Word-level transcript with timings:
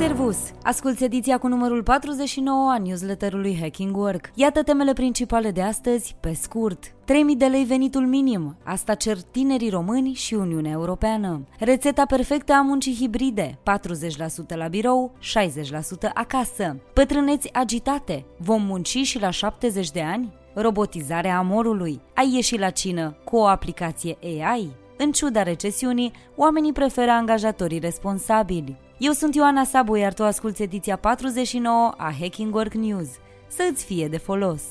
Servus! 0.00 0.36
Asculți 0.62 1.04
ediția 1.04 1.38
cu 1.38 1.48
numărul 1.48 1.82
49 1.82 2.70
a 2.70 2.78
newsletterului 2.78 3.58
Hacking 3.60 3.96
Work. 3.96 4.30
Iată 4.34 4.62
temele 4.62 4.92
principale 4.92 5.50
de 5.50 5.62
astăzi, 5.62 6.16
pe 6.20 6.32
scurt. 6.32 6.94
3000 7.04 7.36
de 7.36 7.46
lei 7.46 7.64
venitul 7.64 8.06
minim, 8.06 8.56
asta 8.64 8.94
cer 8.94 9.16
tinerii 9.20 9.70
români 9.70 10.12
și 10.12 10.34
Uniunea 10.34 10.70
Europeană. 10.70 11.46
Rețeta 11.58 12.06
perfectă 12.06 12.52
a 12.52 12.62
muncii 12.62 12.94
hibride, 12.94 13.58
40% 14.54 14.54
la 14.54 14.68
birou, 14.68 15.12
60% 15.20 16.12
acasă. 16.14 16.76
Pătrâneți 16.92 17.52
agitate, 17.52 18.24
vom 18.36 18.62
munci 18.62 18.98
și 19.02 19.20
la 19.20 19.30
70 19.30 19.90
de 19.90 20.02
ani? 20.02 20.32
Robotizarea 20.54 21.38
amorului. 21.38 22.00
Ai 22.14 22.32
ieșit 22.34 22.58
la 22.58 22.70
cină 22.70 23.16
cu 23.24 23.36
o 23.36 23.46
aplicație 23.46 24.18
AI? 24.22 24.70
În 24.96 25.12
ciuda 25.12 25.42
recesiunii, 25.42 26.12
oamenii 26.36 26.72
preferă 26.72 27.10
angajatorii 27.10 27.78
responsabili. 27.78 28.88
Eu 29.02 29.12
sunt 29.12 29.34
Ioana 29.34 29.64
Sabu, 29.64 29.96
iar 29.96 30.12
tu 30.14 30.24
asculti 30.24 30.62
ediția 30.62 30.96
49 30.96 31.94
a 31.96 32.12
Hacking 32.20 32.54
Work 32.54 32.74
News. 32.74 33.08
Să 33.46 33.68
îți 33.72 33.84
fie 33.84 34.08
de 34.08 34.16
folos! 34.16 34.62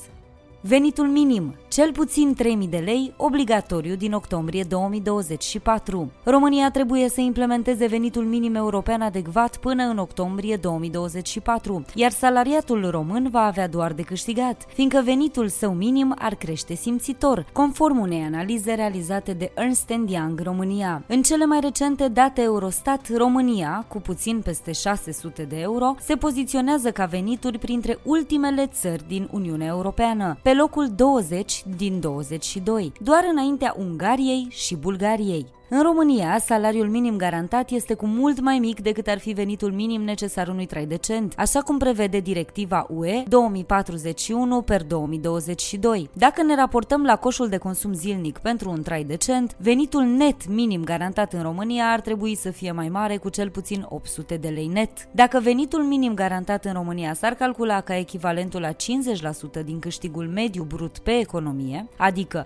Venitul 0.60 1.06
minim, 1.06 1.56
cel 1.80 1.92
puțin 1.92 2.36
3.000 2.62 2.68
de 2.68 2.76
lei, 2.76 3.12
obligatoriu 3.16 3.94
din 3.94 4.12
octombrie 4.12 4.62
2024. 4.62 6.10
România 6.24 6.70
trebuie 6.70 7.08
să 7.08 7.20
implementeze 7.20 7.86
venitul 7.86 8.24
minim 8.24 8.54
european 8.54 9.00
adecvat 9.00 9.56
până 9.56 9.82
în 9.82 9.98
octombrie 9.98 10.56
2024, 10.56 11.84
iar 11.94 12.10
salariatul 12.10 12.90
român 12.90 13.28
va 13.30 13.40
avea 13.40 13.68
doar 13.68 13.92
de 13.92 14.02
câștigat, 14.02 14.66
fiindcă 14.74 15.00
venitul 15.04 15.48
său 15.48 15.72
minim 15.72 16.14
ar 16.18 16.34
crește 16.34 16.74
simțitor, 16.74 17.46
conform 17.52 17.98
unei 17.98 18.22
analize 18.22 18.74
realizate 18.74 19.32
de 19.32 19.52
Ernst 19.54 19.92
Young 20.06 20.40
România. 20.40 21.04
În 21.06 21.22
cele 21.22 21.44
mai 21.44 21.60
recente 21.60 22.08
date 22.08 22.42
Eurostat, 22.42 23.16
România, 23.16 23.84
cu 23.88 24.00
puțin 24.00 24.40
peste 24.40 24.72
600 24.72 25.42
de 25.42 25.60
euro, 25.60 25.94
se 26.00 26.14
poziționează 26.14 26.90
ca 26.90 27.04
venituri 27.04 27.58
printre 27.58 27.98
ultimele 28.04 28.66
țări 28.66 29.04
din 29.08 29.28
Uniunea 29.32 29.66
Europeană 29.66 30.38
pe 30.42 30.54
locul 30.54 30.88
20 30.96 31.62
din 31.76 32.00
22, 32.00 32.92
doar 33.00 33.24
înaintea 33.30 33.74
Ungariei 33.78 34.46
și 34.50 34.76
Bulgariei. 34.76 35.46
În 35.72 35.82
România, 35.82 36.38
salariul 36.38 36.88
minim 36.88 37.16
garantat 37.16 37.70
este 37.70 37.94
cu 37.94 38.06
mult 38.06 38.40
mai 38.40 38.58
mic 38.58 38.80
decât 38.80 39.06
ar 39.06 39.18
fi 39.18 39.32
venitul 39.32 39.72
minim 39.72 40.02
necesar 40.02 40.48
unui 40.48 40.66
trai 40.66 40.86
decent, 40.86 41.34
așa 41.36 41.60
cum 41.60 41.78
prevede 41.78 42.18
directiva 42.18 42.86
UE 42.88 43.22
2041 43.28 44.62
per 44.62 44.82
2022. 44.82 46.10
Dacă 46.12 46.42
ne 46.42 46.54
raportăm 46.54 47.04
la 47.04 47.16
coșul 47.16 47.48
de 47.48 47.56
consum 47.56 47.92
zilnic 47.92 48.38
pentru 48.38 48.70
un 48.70 48.82
trai 48.82 49.04
decent, 49.04 49.56
venitul 49.58 50.02
net 50.02 50.48
minim 50.48 50.84
garantat 50.84 51.32
în 51.32 51.42
România 51.42 51.84
ar 51.84 52.00
trebui 52.00 52.34
să 52.36 52.50
fie 52.50 52.72
mai 52.72 52.88
mare 52.88 53.16
cu 53.16 53.28
cel 53.28 53.50
puțin 53.50 53.86
800 53.88 54.36
de 54.36 54.48
lei 54.48 54.66
net. 54.66 54.90
Dacă 55.10 55.40
venitul 55.42 55.82
minim 55.82 56.14
garantat 56.14 56.64
în 56.64 56.72
România 56.72 57.14
s-ar 57.14 57.34
calcula 57.34 57.80
ca 57.80 57.96
echivalentul 57.96 58.60
la 58.60 58.72
50% 58.72 58.74
din 59.64 59.78
câștigul 59.78 60.26
mediu 60.26 60.62
brut 60.62 60.98
pe 60.98 61.18
economie, 61.18 61.88
adică 61.96 62.44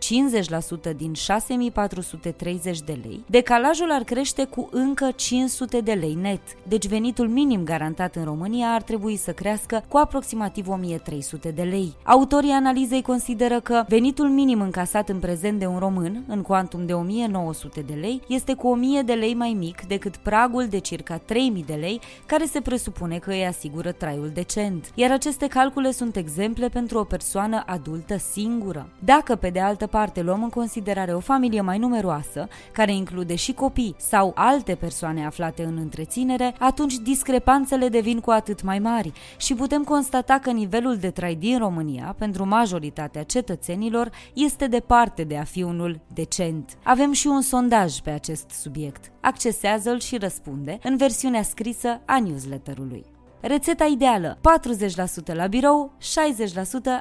50% 0.93 0.97
din 0.97 1.13
6430 1.13 2.81
de 2.81 2.99
lei, 3.03 3.13
lei, 3.15 3.25
decalajul 3.27 3.91
ar 3.91 4.03
crește 4.03 4.45
cu 4.45 4.69
încă 4.73 5.11
500 5.17 5.81
de 5.81 5.93
lei 5.93 6.19
net, 6.21 6.41
deci 6.69 6.87
venitul 6.87 7.29
minim 7.29 7.65
garantat 7.65 8.17
în 8.17 8.25
România 8.25 8.67
ar 8.67 8.83
trebui 8.83 9.17
să 9.17 9.33
crească 9.33 9.85
cu 9.89 9.97
aproximativ 9.97 10.69
1300 10.69 11.51
de 11.51 11.63
lei. 11.63 11.93
Autorii 12.03 12.51
analizei 12.51 13.03
consideră 13.03 13.61
că 13.61 13.85
venitul 13.89 14.29
minim 14.29 14.61
încasat 14.61 15.09
în 15.09 15.19
prezent 15.19 15.59
de 15.59 15.67
un 15.67 15.79
român, 15.79 16.25
în 16.27 16.43
cuantum 16.43 16.87
de 16.87 16.93
1900 16.93 17.81
de 17.81 17.95
lei, 18.01 18.21
este 18.29 18.55
cu 18.55 18.69
1000 18.69 19.03
de 19.03 19.13
lei 19.13 19.35
mai 19.35 19.57
mic 19.59 19.87
decât 19.87 20.17
pragul 20.17 20.67
de 20.67 20.79
circa 20.79 21.17
3000 21.19 21.65
de 21.67 21.75
lei, 21.75 22.01
care 22.27 22.45
se 22.45 22.61
presupune 22.61 23.19
că 23.19 23.31
îi 23.31 23.47
asigură 23.47 23.93
traiul 23.93 24.31
decent. 24.35 24.91
Iar 24.95 25.11
aceste 25.11 25.47
calcule 25.47 25.91
sunt 25.91 26.17
exemple 26.17 26.69
pentru 26.69 26.99
o 26.99 27.05
persoană 27.05 27.63
adultă 27.67 28.17
singură. 28.19 28.89
Dacă, 29.05 29.35
pe 29.35 29.49
de 29.49 29.61
altă 29.61 29.87
parte, 29.87 30.23
luăm 30.23 30.43
în 30.43 30.49
considerare 30.49 31.15
o 31.15 31.21
familie 31.21 31.61
mai 31.61 31.79
numeroasă, 31.79 32.49
care 32.73 32.93
include 33.05 33.35
și 33.35 33.53
copii 33.53 33.95
sau 33.99 34.33
alte 34.35 34.75
persoane 34.75 35.27
aflate 35.27 35.65
în 35.65 35.77
întreținere, 35.77 36.55
atunci 36.59 36.95
discrepanțele 36.95 37.89
devin 37.89 38.21
cu 38.21 38.31
atât 38.31 38.63
mai 38.63 38.79
mari 38.79 39.13
și 39.37 39.55
putem 39.55 39.83
constata 39.85 40.39
că 40.39 40.51
nivelul 40.51 40.97
de 40.97 41.11
trai 41.11 41.35
din 41.35 41.59
România, 41.59 42.15
pentru 42.19 42.47
majoritatea 42.47 43.23
cetățenilor, 43.23 44.11
este 44.35 44.67
departe 44.67 45.25
de 45.25 45.37
a 45.37 45.45
fi 45.45 45.63
unul 45.63 46.01
decent. 46.15 46.79
Avem 46.83 47.13
și 47.13 47.27
un 47.27 47.41
sondaj 47.41 47.99
pe 47.99 48.11
acest 48.11 48.51
subiect. 48.51 49.13
Accesează-l 49.21 50.01
și 50.01 50.17
răspunde 50.17 50.79
în 50.83 50.97
versiunea 50.97 51.43
scrisă 51.43 52.01
a 52.05 52.21
newsletterului. 52.21 53.14
Rețeta 53.47 53.85
ideală, 53.85 54.39
40% 55.33 55.35
la 55.35 55.47
birou, 55.47 55.93
60% 56.01 56.03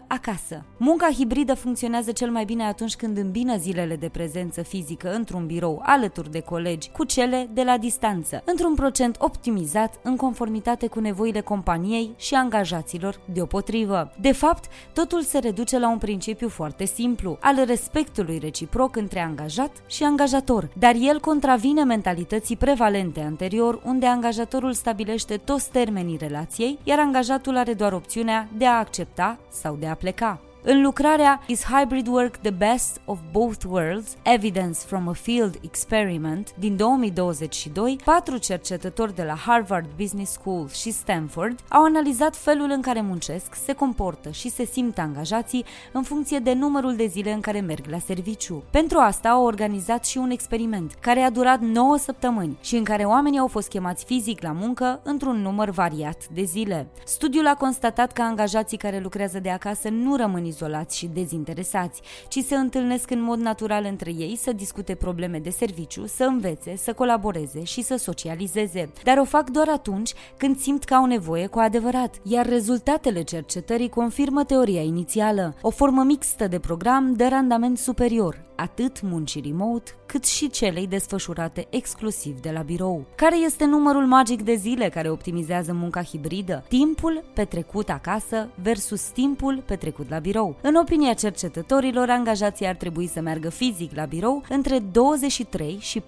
acasă. 0.08 0.66
Munca 0.78 1.10
hibridă 1.10 1.54
funcționează 1.54 2.12
cel 2.12 2.32
mai 2.32 2.46
bine 2.46 2.64
atunci 2.64 2.96
când 2.96 3.18
îmbină 3.18 3.58
zilele 3.58 3.96
de 3.96 4.10
prezență 4.10 4.62
fizică 4.62 5.14
într-un 5.14 5.46
birou 5.46 5.82
alături 5.84 6.32
de 6.32 6.40
colegi 6.40 6.90
cu 6.90 7.04
cele 7.04 7.50
de 7.54 7.64
la 7.64 7.78
distanță, 7.78 8.42
într-un 8.46 8.76
procent 8.76 9.16
optimizat 9.20 10.00
în 10.02 10.16
conformitate 10.16 10.88
cu 10.88 11.00
nevoile 11.00 11.42
companiei 11.42 12.14
și 12.18 12.34
angajaților 12.34 13.20
deopotrivă. 13.34 14.12
De 14.22 14.32
fapt, 14.32 14.66
totul 14.94 15.22
se 15.22 15.40
reduce 15.40 15.80
la 15.80 15.90
un 15.90 15.98
principiu 15.98 16.50
foarte 16.50 16.86
simplu, 16.86 17.38
al 17.42 17.64
respectului 17.66 18.38
reciproc 18.38 18.96
între 18.96 19.20
angajat 19.20 19.72
și 19.88 20.04
angajator, 20.04 20.70
dar 20.78 20.96
el 21.00 21.20
contravine 21.20 21.84
mentalității 21.84 22.58
prevalente 22.58 23.20
anterior, 23.20 23.82
unde 23.86 24.06
angajatorul 24.06 24.74
stabilește 24.74 25.38
toți 25.38 25.72
termenii 25.72 26.18
relației, 26.34 26.80
iar 26.84 27.00
angajatul 27.00 27.58
are 27.58 27.74
doar 27.74 27.94
opțiunea 27.94 28.48
de 28.58 28.66
a 28.68 28.78
accepta 28.78 29.40
sau 29.52 29.76
de 29.76 29.88
a 29.88 29.96
pleca. 29.96 30.42
În 30.66 30.82
lucrarea 30.82 31.42
Is 31.48 31.64
Hybrid 31.64 32.08
Work 32.08 32.38
the 32.38 32.52
Best 32.52 33.02
of 33.06 33.20
Both 33.32 33.64
Worlds? 33.70 34.16
Evidence 34.22 34.80
from 34.80 35.08
a 35.08 35.14
Field 35.14 35.56
Experiment 35.62 36.54
din 36.60 36.76
2022, 36.76 37.98
patru 38.04 38.38
cercetători 38.38 39.16
de 39.16 39.24
la 39.24 39.36
Harvard 39.36 39.86
Business 39.98 40.32
School 40.32 40.70
și 40.70 40.92
Stanford 40.92 41.60
au 41.70 41.84
analizat 41.84 42.36
felul 42.36 42.70
în 42.70 42.82
care 42.82 43.02
muncesc, 43.02 43.56
se 43.56 43.74
comportă 43.74 44.30
și 44.30 44.50
se 44.50 44.66
simt 44.66 44.98
angajații 44.98 45.66
în 45.92 46.04
funcție 46.04 46.40
de 46.40 46.54
numărul 46.54 46.96
de 46.96 47.06
zile 47.06 47.32
în 47.32 47.42
care 47.42 47.60
merg 47.60 47.86
la 47.90 48.00
serviciu. 48.00 48.64
Pentru 48.70 48.98
asta 48.98 49.30
au 49.30 49.46
organizat 49.46 50.06
și 50.06 50.18
un 50.18 50.30
experiment 50.30 50.94
care 51.00 51.20
a 51.20 51.30
durat 51.30 51.60
9 51.60 51.98
săptămâni 51.98 52.58
și 52.62 52.76
în 52.76 52.84
care 52.84 53.04
oamenii 53.04 53.40
au 53.40 53.48
fost 53.48 53.70
chemați 53.70 54.06
fizic 54.06 54.42
la 54.42 54.52
muncă 54.52 55.00
într-un 55.04 55.42
număr 55.42 55.70
variat 55.70 56.28
de 56.28 56.44
zile. 56.44 56.88
Studiul 57.06 57.48
a 57.48 57.56
constatat 57.56 58.12
că 58.12 58.22
angajații 58.22 58.78
care 58.78 59.00
lucrează 59.00 59.40
de 59.40 59.50
acasă 59.50 59.90
nu 59.90 60.16
rămân 60.16 60.52
izolați 60.54 60.98
și 60.98 61.10
dezinteresați, 61.14 62.02
ci 62.28 62.40
se 62.40 62.56
întâlnesc 62.56 63.12
în 63.12 63.22
mod 63.22 63.40
natural 63.40 63.86
între 63.86 64.12
ei 64.18 64.36
să 64.36 64.52
discute 64.52 64.96
probleme 64.96 65.40
de 65.40 65.50
serviciu, 65.50 66.08
să 66.08 66.24
învețe, 66.24 66.76
să 66.76 66.94
colaboreze 66.94 67.64
și 67.64 67.82
să 67.82 67.96
socializeze. 67.96 68.92
Dar 69.04 69.18
o 69.18 69.24
fac 69.24 69.50
doar 69.50 69.70
atunci 69.70 70.14
când 70.38 70.58
simt 70.58 70.84
că 70.84 70.94
au 70.94 71.06
nevoie 71.06 71.48
cu 71.48 71.60
adevărat, 71.60 72.16
iar 72.24 72.46
rezultatele 72.46 73.22
cercetării 73.24 73.90
confirmă 73.90 74.44
teoria 74.44 74.82
inițială. 74.82 75.56
O 75.62 75.70
formă 75.70 76.04
mixtă 76.04 76.48
de 76.48 76.60
program 76.60 77.14
dă 77.14 77.28
randament 77.28 77.78
superior, 77.78 78.53
atât 78.56 79.02
muncii 79.02 79.42
remote, 79.42 79.92
cât 80.06 80.26
și 80.26 80.50
celei 80.50 80.88
desfășurate 80.88 81.68
exclusiv 81.70 82.40
de 82.40 82.52
la 82.52 82.62
birou. 82.62 83.06
Care 83.16 83.38
este 83.38 83.66
numărul 83.66 84.06
magic 84.06 84.42
de 84.42 84.56
zile 84.56 84.90
care 84.90 85.10
optimizează 85.10 85.74
munca 85.74 86.04
hibridă? 86.04 86.64
Timpul 86.68 87.24
petrecut 87.34 87.90
acasă 87.90 88.50
versus 88.62 89.02
timpul 89.02 89.64
petrecut 89.66 90.10
la 90.10 90.20
birou. 90.20 90.56
În 90.62 90.76
opinia 90.76 91.14
cercetătorilor, 91.14 92.10
angajații 92.10 92.66
ar 92.66 92.76
trebui 92.76 93.08
să 93.08 93.22
meargă 93.22 93.50
fizic 93.50 93.96
la 93.96 94.06
birou 94.06 94.44
între 94.50 94.80
23 94.80 95.78
și 95.80 96.00
40% 96.00 96.04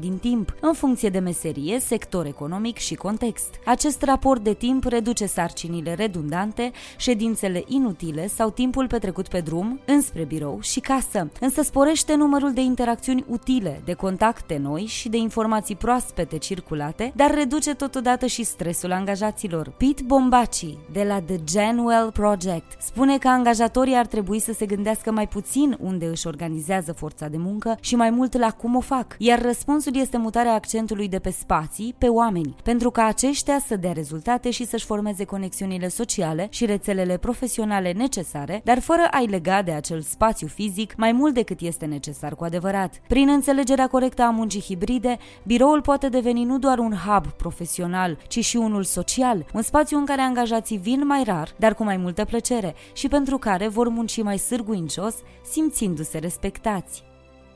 din 0.00 0.18
timp, 0.18 0.54
în 0.60 0.72
funcție 0.72 1.08
de 1.08 1.18
meserie, 1.18 1.80
sector 1.80 2.26
economic 2.26 2.76
și 2.76 2.94
context. 2.94 3.54
Acest 3.64 4.02
raport 4.02 4.42
de 4.42 4.54
timp 4.54 4.84
reduce 4.84 5.26
sarcinile 5.26 5.94
redundante, 5.94 6.70
ședințele 6.96 7.64
inutile 7.66 8.26
sau 8.26 8.50
timpul 8.50 8.86
petrecut 8.86 9.28
pe 9.28 9.40
drum, 9.40 9.80
înspre 9.86 10.24
birou 10.24 10.58
și 10.60 10.80
casă, 10.80 11.30
însă 11.40 11.62
sporește 11.62 12.14
numărul 12.14 12.52
de 12.52 12.60
interacțiuni 12.60 13.24
utile, 13.28 13.80
de 13.84 13.92
contacte 13.92 14.58
noi 14.62 14.84
și 14.84 15.08
de 15.08 15.16
informații 15.16 15.76
proaspete 15.76 16.38
circulate, 16.38 17.12
dar 17.16 17.34
reduce 17.34 17.74
totodată 17.74 18.26
și 18.26 18.44
stresul 18.44 18.92
angajaților. 18.92 19.72
Pete 19.76 20.02
Bombaci, 20.06 20.76
de 20.92 21.02
la 21.02 21.20
The 21.20 21.36
Genwell 21.44 22.10
Project, 22.12 22.82
spune 22.82 23.18
că 23.18 23.28
angajatorii 23.28 23.94
ar 23.96 24.06
trebui 24.06 24.38
să 24.38 24.52
se 24.52 24.66
gândească 24.66 25.12
mai 25.12 25.28
puțin 25.28 25.76
unde 25.80 26.06
își 26.06 26.26
organizează 26.26 26.92
forța 26.92 27.28
de 27.28 27.36
muncă 27.36 27.76
și 27.80 27.96
mai 27.96 28.10
mult 28.10 28.38
la 28.38 28.50
cum 28.50 28.76
o 28.76 28.80
fac, 28.80 29.14
iar 29.18 29.42
răspunsul 29.42 29.96
este 29.96 30.16
mutarea 30.16 30.54
accentului 30.54 31.08
de 31.08 31.18
pe 31.18 31.30
spații 31.30 31.94
pe 31.98 32.06
oameni, 32.06 32.54
pentru 32.62 32.90
ca 32.90 33.04
aceștia 33.04 33.58
să 33.66 33.76
dea 33.76 33.92
rezultate 33.92 34.50
și 34.50 34.66
să-și 34.66 34.84
formeze 34.84 35.24
conexiunile 35.24 35.88
sociale 35.88 36.46
și 36.50 36.66
rețelele 36.66 37.16
profesionale 37.16 37.92
necesare, 37.92 38.60
dar 38.64 38.78
fără 38.80 39.02
a-i 39.10 39.26
lega 39.26 39.62
de 39.62 39.72
acel 39.72 40.00
spațiu 40.00 40.46
fizic 40.46 40.94
mai 40.96 41.12
mult 41.12 41.29
mult 41.30 41.46
decât 41.46 41.66
este 41.66 41.84
necesar 41.84 42.34
cu 42.34 42.44
adevărat. 42.44 43.00
Prin 43.08 43.28
înțelegerea 43.28 43.88
corectă 43.88 44.22
a 44.22 44.30
muncii 44.30 44.60
hibride, 44.60 45.18
biroul 45.44 45.80
poate 45.80 46.08
deveni 46.08 46.44
nu 46.44 46.58
doar 46.58 46.78
un 46.78 46.92
hub 46.92 47.26
profesional, 47.26 48.18
ci 48.28 48.44
și 48.44 48.56
unul 48.56 48.84
social, 48.84 49.46
un 49.54 49.62
spațiu 49.62 49.98
în 49.98 50.04
care 50.04 50.20
angajații 50.20 50.76
vin 50.76 51.06
mai 51.06 51.22
rar, 51.24 51.54
dar 51.56 51.74
cu 51.74 51.84
mai 51.84 51.96
multă 51.96 52.24
plăcere 52.24 52.74
și 52.92 53.08
pentru 53.08 53.38
care 53.38 53.68
vor 53.68 53.88
munci 53.88 54.22
mai 54.22 54.38
sârguincios, 54.38 55.14
simțindu-se 55.42 56.18
respectați. 56.18 57.09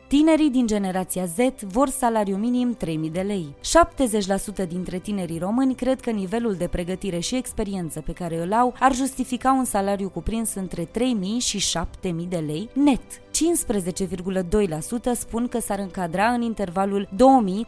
Tinerii 0.08 0.50
din 0.50 0.66
generația 0.66 1.24
Z 1.24 1.36
vor 1.60 1.88
salariu 1.88 2.36
minim 2.36 2.76
3.000 2.84 3.12
de 3.12 3.20
lei. 3.20 3.54
70% 4.64 4.68
dintre 4.68 4.98
tinerii 4.98 5.38
români 5.38 5.74
cred 5.74 6.00
că 6.00 6.10
nivelul 6.10 6.54
de 6.54 6.66
pregătire 6.66 7.18
și 7.18 7.36
experiență 7.36 8.00
pe 8.00 8.12
care 8.12 8.42
îl 8.42 8.52
au 8.52 8.74
ar 8.78 8.94
justifica 8.94 9.52
un 9.52 9.64
salariu 9.64 10.08
cuprins 10.08 10.54
între 10.54 10.84
3.000 10.84 10.90
și 11.38 11.78
7.000 11.78 12.10
de 12.28 12.36
lei 12.46 12.68
net. 12.72 13.00
15,2% 13.34 15.12
spun 15.14 15.48
că 15.48 15.60
s-ar 15.60 15.78
încadra 15.78 16.26
în 16.26 16.42
intervalul 16.42 17.08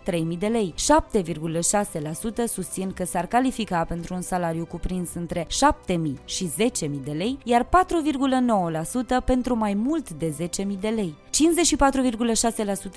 2000-3000 0.04 0.38
de 0.38 0.46
lei, 0.46 0.74
7,6% 0.76 2.44
susțin 2.46 2.92
că 2.92 3.04
s-ar 3.04 3.26
califica 3.26 3.84
pentru 3.84 4.14
un 4.14 4.20
salariu 4.20 4.64
cuprins 4.64 5.14
între 5.14 5.44
7000 5.48 6.18
și 6.24 6.50
10.000 6.58 6.88
de 7.04 7.12
lei, 7.12 7.38
iar 7.44 7.64
4,9% 7.64 9.24
pentru 9.24 9.56
mai 9.56 9.74
mult 9.74 10.10
de 10.10 10.34
10.000 10.40 10.66
de 10.80 10.88
lei. 10.88 11.14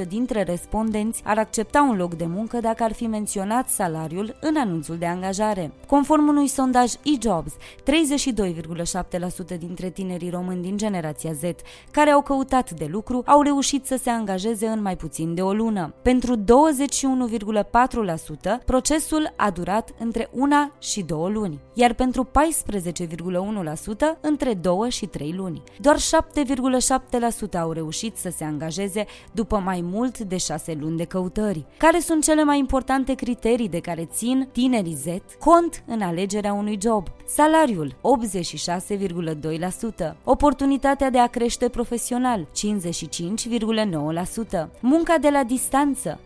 54,6% 0.04 0.08
dintre 0.08 0.44
respondenți 0.44 1.22
ar 1.26 1.38
accepta 1.38 1.82
un 1.82 1.98
loc 1.98 2.14
de 2.14 2.26
muncă 2.26 2.60
dacă 2.60 2.84
ar 2.84 2.94
fi 2.94 3.08
menționat 3.08 3.70
salariul 3.70 4.38
în 4.42 4.56
anunțul 4.58 4.98
de 4.98 5.06
angajare. 5.06 5.72
Conform 5.88 6.28
unui 6.28 6.48
sondaj 6.48 6.94
eJobs, 7.04 7.52
32,7% 9.54 9.58
dintre 9.60 9.90
tinerii 9.90 10.30
români 10.30 10.62
din 10.62 10.78
generația 10.78 11.32
Z 11.34 11.42
care 11.92 12.10
au 12.10 12.22
căutat 12.22 12.60
stat 12.60 12.78
de 12.80 12.86
lucru 12.92 13.24
au 13.26 13.42
reușit 13.42 13.86
să 13.86 14.00
se 14.02 14.10
angajeze 14.10 14.68
în 14.68 14.82
mai 14.82 14.96
puțin 14.96 15.34
de 15.34 15.42
o 15.42 15.54
lună. 15.54 15.94
Pentru 16.02 16.36
21,4%, 16.38 16.44
procesul 18.66 19.34
a 19.36 19.50
durat 19.50 19.90
între 20.00 20.30
una 20.32 20.72
și 20.80 21.02
două 21.02 21.30
luni, 21.30 21.60
iar 21.74 21.94
pentru 21.94 22.26
14,1% 22.26 22.30
între 24.22 24.54
2 24.54 24.90
și 24.90 25.06
3 25.06 25.34
luni. 25.34 25.64
Doar 25.80 25.98
7,7% 25.98 26.02
au 27.60 27.72
reușit 27.72 28.18
să 28.18 28.29
se 28.30 28.44
angajeze 28.44 29.06
după 29.32 29.58
mai 29.58 29.82
mult 29.84 30.20
de 30.20 30.38
6 30.38 30.78
luni 30.80 30.98
de 30.98 31.04
căutări. 31.04 31.66
Care 31.78 32.00
sunt 32.00 32.24
cele 32.24 32.44
mai 32.44 32.58
importante 32.60 33.14
criterii 33.14 33.70
de 33.70 33.80
care 33.80 34.06
țin 34.06 34.50
tinerii 34.52 34.94
Z 34.94 35.06
cont 35.40 35.84
în 35.86 36.02
alegerea 36.02 36.54
unui 36.54 36.78
job? 36.82 37.08
Salariul 37.36 37.94
86,2%, 37.94 40.16
oportunitatea 40.24 41.10
de 41.10 41.20
a 41.20 41.28
crește 41.28 41.70
profesional 41.70 42.46
55,9%, 42.46 42.50
munca 44.80 45.18
de 45.18 45.30
la 45.30 45.44
distanță 45.44 46.20
43,7%, 46.20 46.24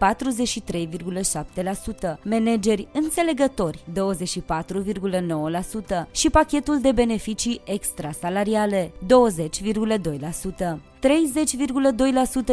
manageri 2.24 2.88
înțelegători 2.94 3.84
24,9% 3.88 3.92
și 6.12 6.30
pachetul 6.30 6.82
de 6.82 6.92
beneficii 6.92 7.62
extrasalariale 7.66 8.92
20,2%. 9.06 10.80
30,2% 11.04 11.10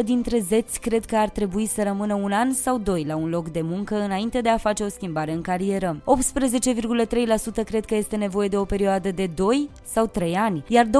dintre 0.04 0.38
zeți 0.38 0.80
cred 0.80 1.04
că 1.04 1.16
ar 1.16 1.28
trebui 1.28 1.66
să 1.66 1.82
rămână 1.82 2.14
un 2.14 2.32
an 2.32 2.52
sau 2.52 2.78
doi 2.78 3.04
la 3.04 3.16
un 3.16 3.28
loc 3.28 3.48
de 3.48 3.60
muncă 3.60 4.00
înainte 4.00 4.40
de 4.40 4.48
a 4.48 4.56
face 4.56 4.82
o 4.82 4.88
schimbare 4.88 5.32
în 5.32 5.40
carieră. 5.40 6.02
18,3% 7.60 7.64
cred 7.64 7.84
că 7.84 7.94
este 7.94 8.16
nevoie 8.16 8.39
de 8.48 8.56
o 8.56 8.64
perioadă 8.64 9.10
de 9.10 9.26
2 9.26 9.70
sau 9.84 10.06
3 10.06 10.34
ani, 10.36 10.64
iar 10.68 10.86
22,1% 10.86 10.90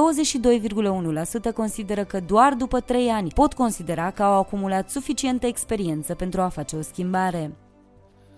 consideră 1.53 2.03
că 2.03 2.19
doar 2.19 2.53
după 2.53 2.79
3 2.79 3.09
ani 3.09 3.29
pot 3.29 3.53
considera 3.53 4.11
că 4.11 4.23
au 4.23 4.39
acumulat 4.39 4.89
suficientă 4.89 5.47
experiență 5.47 6.15
pentru 6.15 6.41
a 6.41 6.47
face 6.47 6.75
o 6.75 6.81
schimbare. 6.81 7.51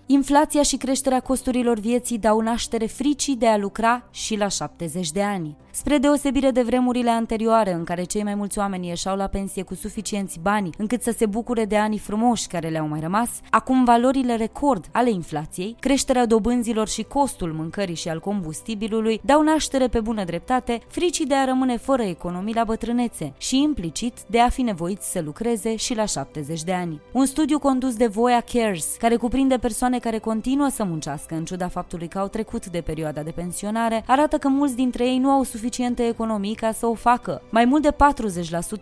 Inflația 0.06 0.62
și 0.62 0.76
creșterea 0.76 1.20
costurilor 1.20 1.78
vieții 1.78 2.18
dau 2.18 2.40
naștere 2.40 2.86
fricii 2.86 3.36
de 3.36 3.46
a 3.46 3.56
lucra 3.56 4.08
și 4.10 4.36
la 4.36 4.48
70 4.48 5.10
de 5.10 5.22
ani. 5.22 5.56
Spre 5.70 5.98
deosebire 5.98 6.50
de 6.50 6.62
vremurile 6.62 7.10
anterioare 7.10 7.72
în 7.72 7.84
care 7.84 8.04
cei 8.04 8.22
mai 8.22 8.34
mulți 8.34 8.58
oameni 8.58 8.88
ieșau 8.88 9.16
la 9.16 9.26
pensie 9.26 9.62
cu 9.62 9.74
suficienți 9.74 10.38
bani 10.42 10.70
încât 10.78 11.02
să 11.02 11.14
se 11.16 11.26
bucure 11.26 11.64
de 11.64 11.76
anii 11.76 11.98
frumoși 11.98 12.46
care 12.46 12.68
le-au 12.68 12.88
mai 12.88 13.00
rămas, 13.00 13.30
acum 13.50 13.84
valorile 13.84 14.36
record 14.36 14.84
ale 14.92 15.10
inflației, 15.10 15.76
creșterea 15.80 16.26
dobânzilor 16.26 16.88
și 16.88 17.02
costul 17.02 17.52
mâncării 17.52 17.94
și 17.94 18.08
al 18.08 18.20
combustibilului 18.20 19.20
dau 19.24 19.42
naștere 19.42 19.88
pe 19.88 20.00
bună 20.00 20.24
dreptate 20.24 20.80
fricii 20.88 21.26
de 21.26 21.34
a 21.34 21.44
rămâne 21.44 21.76
fără 21.76 22.02
economii 22.02 22.54
la 22.54 22.64
bătrânețe 22.64 23.32
și 23.38 23.62
implicit 23.62 24.14
de 24.26 24.40
a 24.40 24.48
fi 24.48 24.62
nevoiți 24.62 25.10
să 25.10 25.20
lucreze 25.24 25.76
și 25.76 25.94
la 25.94 26.04
70 26.04 26.62
de 26.62 26.72
ani. 26.72 27.00
Un 27.12 27.26
studiu 27.26 27.58
condus 27.58 27.96
de 27.96 28.06
Voia 28.06 28.40
Cares, 28.40 28.96
care 28.98 29.16
cuprinde 29.16 29.58
persoane 29.58 29.93
care 29.98 30.18
continuă 30.18 30.68
să 30.68 30.84
muncească 30.84 31.34
în 31.34 31.44
ciuda 31.44 31.68
faptului 31.68 32.08
că 32.08 32.18
au 32.18 32.28
trecut 32.28 32.66
de 32.66 32.80
perioada 32.80 33.22
de 33.22 33.30
pensionare, 33.30 34.04
arată 34.06 34.38
că 34.38 34.48
mulți 34.48 34.76
dintre 34.76 35.06
ei 35.06 35.18
nu 35.18 35.30
au 35.30 35.42
suficient 35.42 35.62
suficiente 35.64 36.06
economii 36.06 36.54
ca 36.54 36.72
să 36.72 36.86
o 36.86 36.94
facă. 36.94 37.42
Mai 37.50 37.64
mult 37.64 37.82
de 37.82 37.94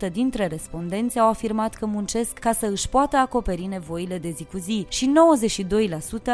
40% 0.08 0.12
dintre 0.12 0.46
respondenți 0.46 1.18
au 1.18 1.28
afirmat 1.28 1.74
că 1.74 1.86
muncesc 1.86 2.32
ca 2.32 2.52
să 2.52 2.66
își 2.66 2.88
poată 2.88 3.16
acoperi 3.16 3.66
nevoile 3.66 4.18
de 4.18 4.30
zi 4.30 4.44
cu 4.44 4.58
zi 4.58 4.86
și 4.88 5.12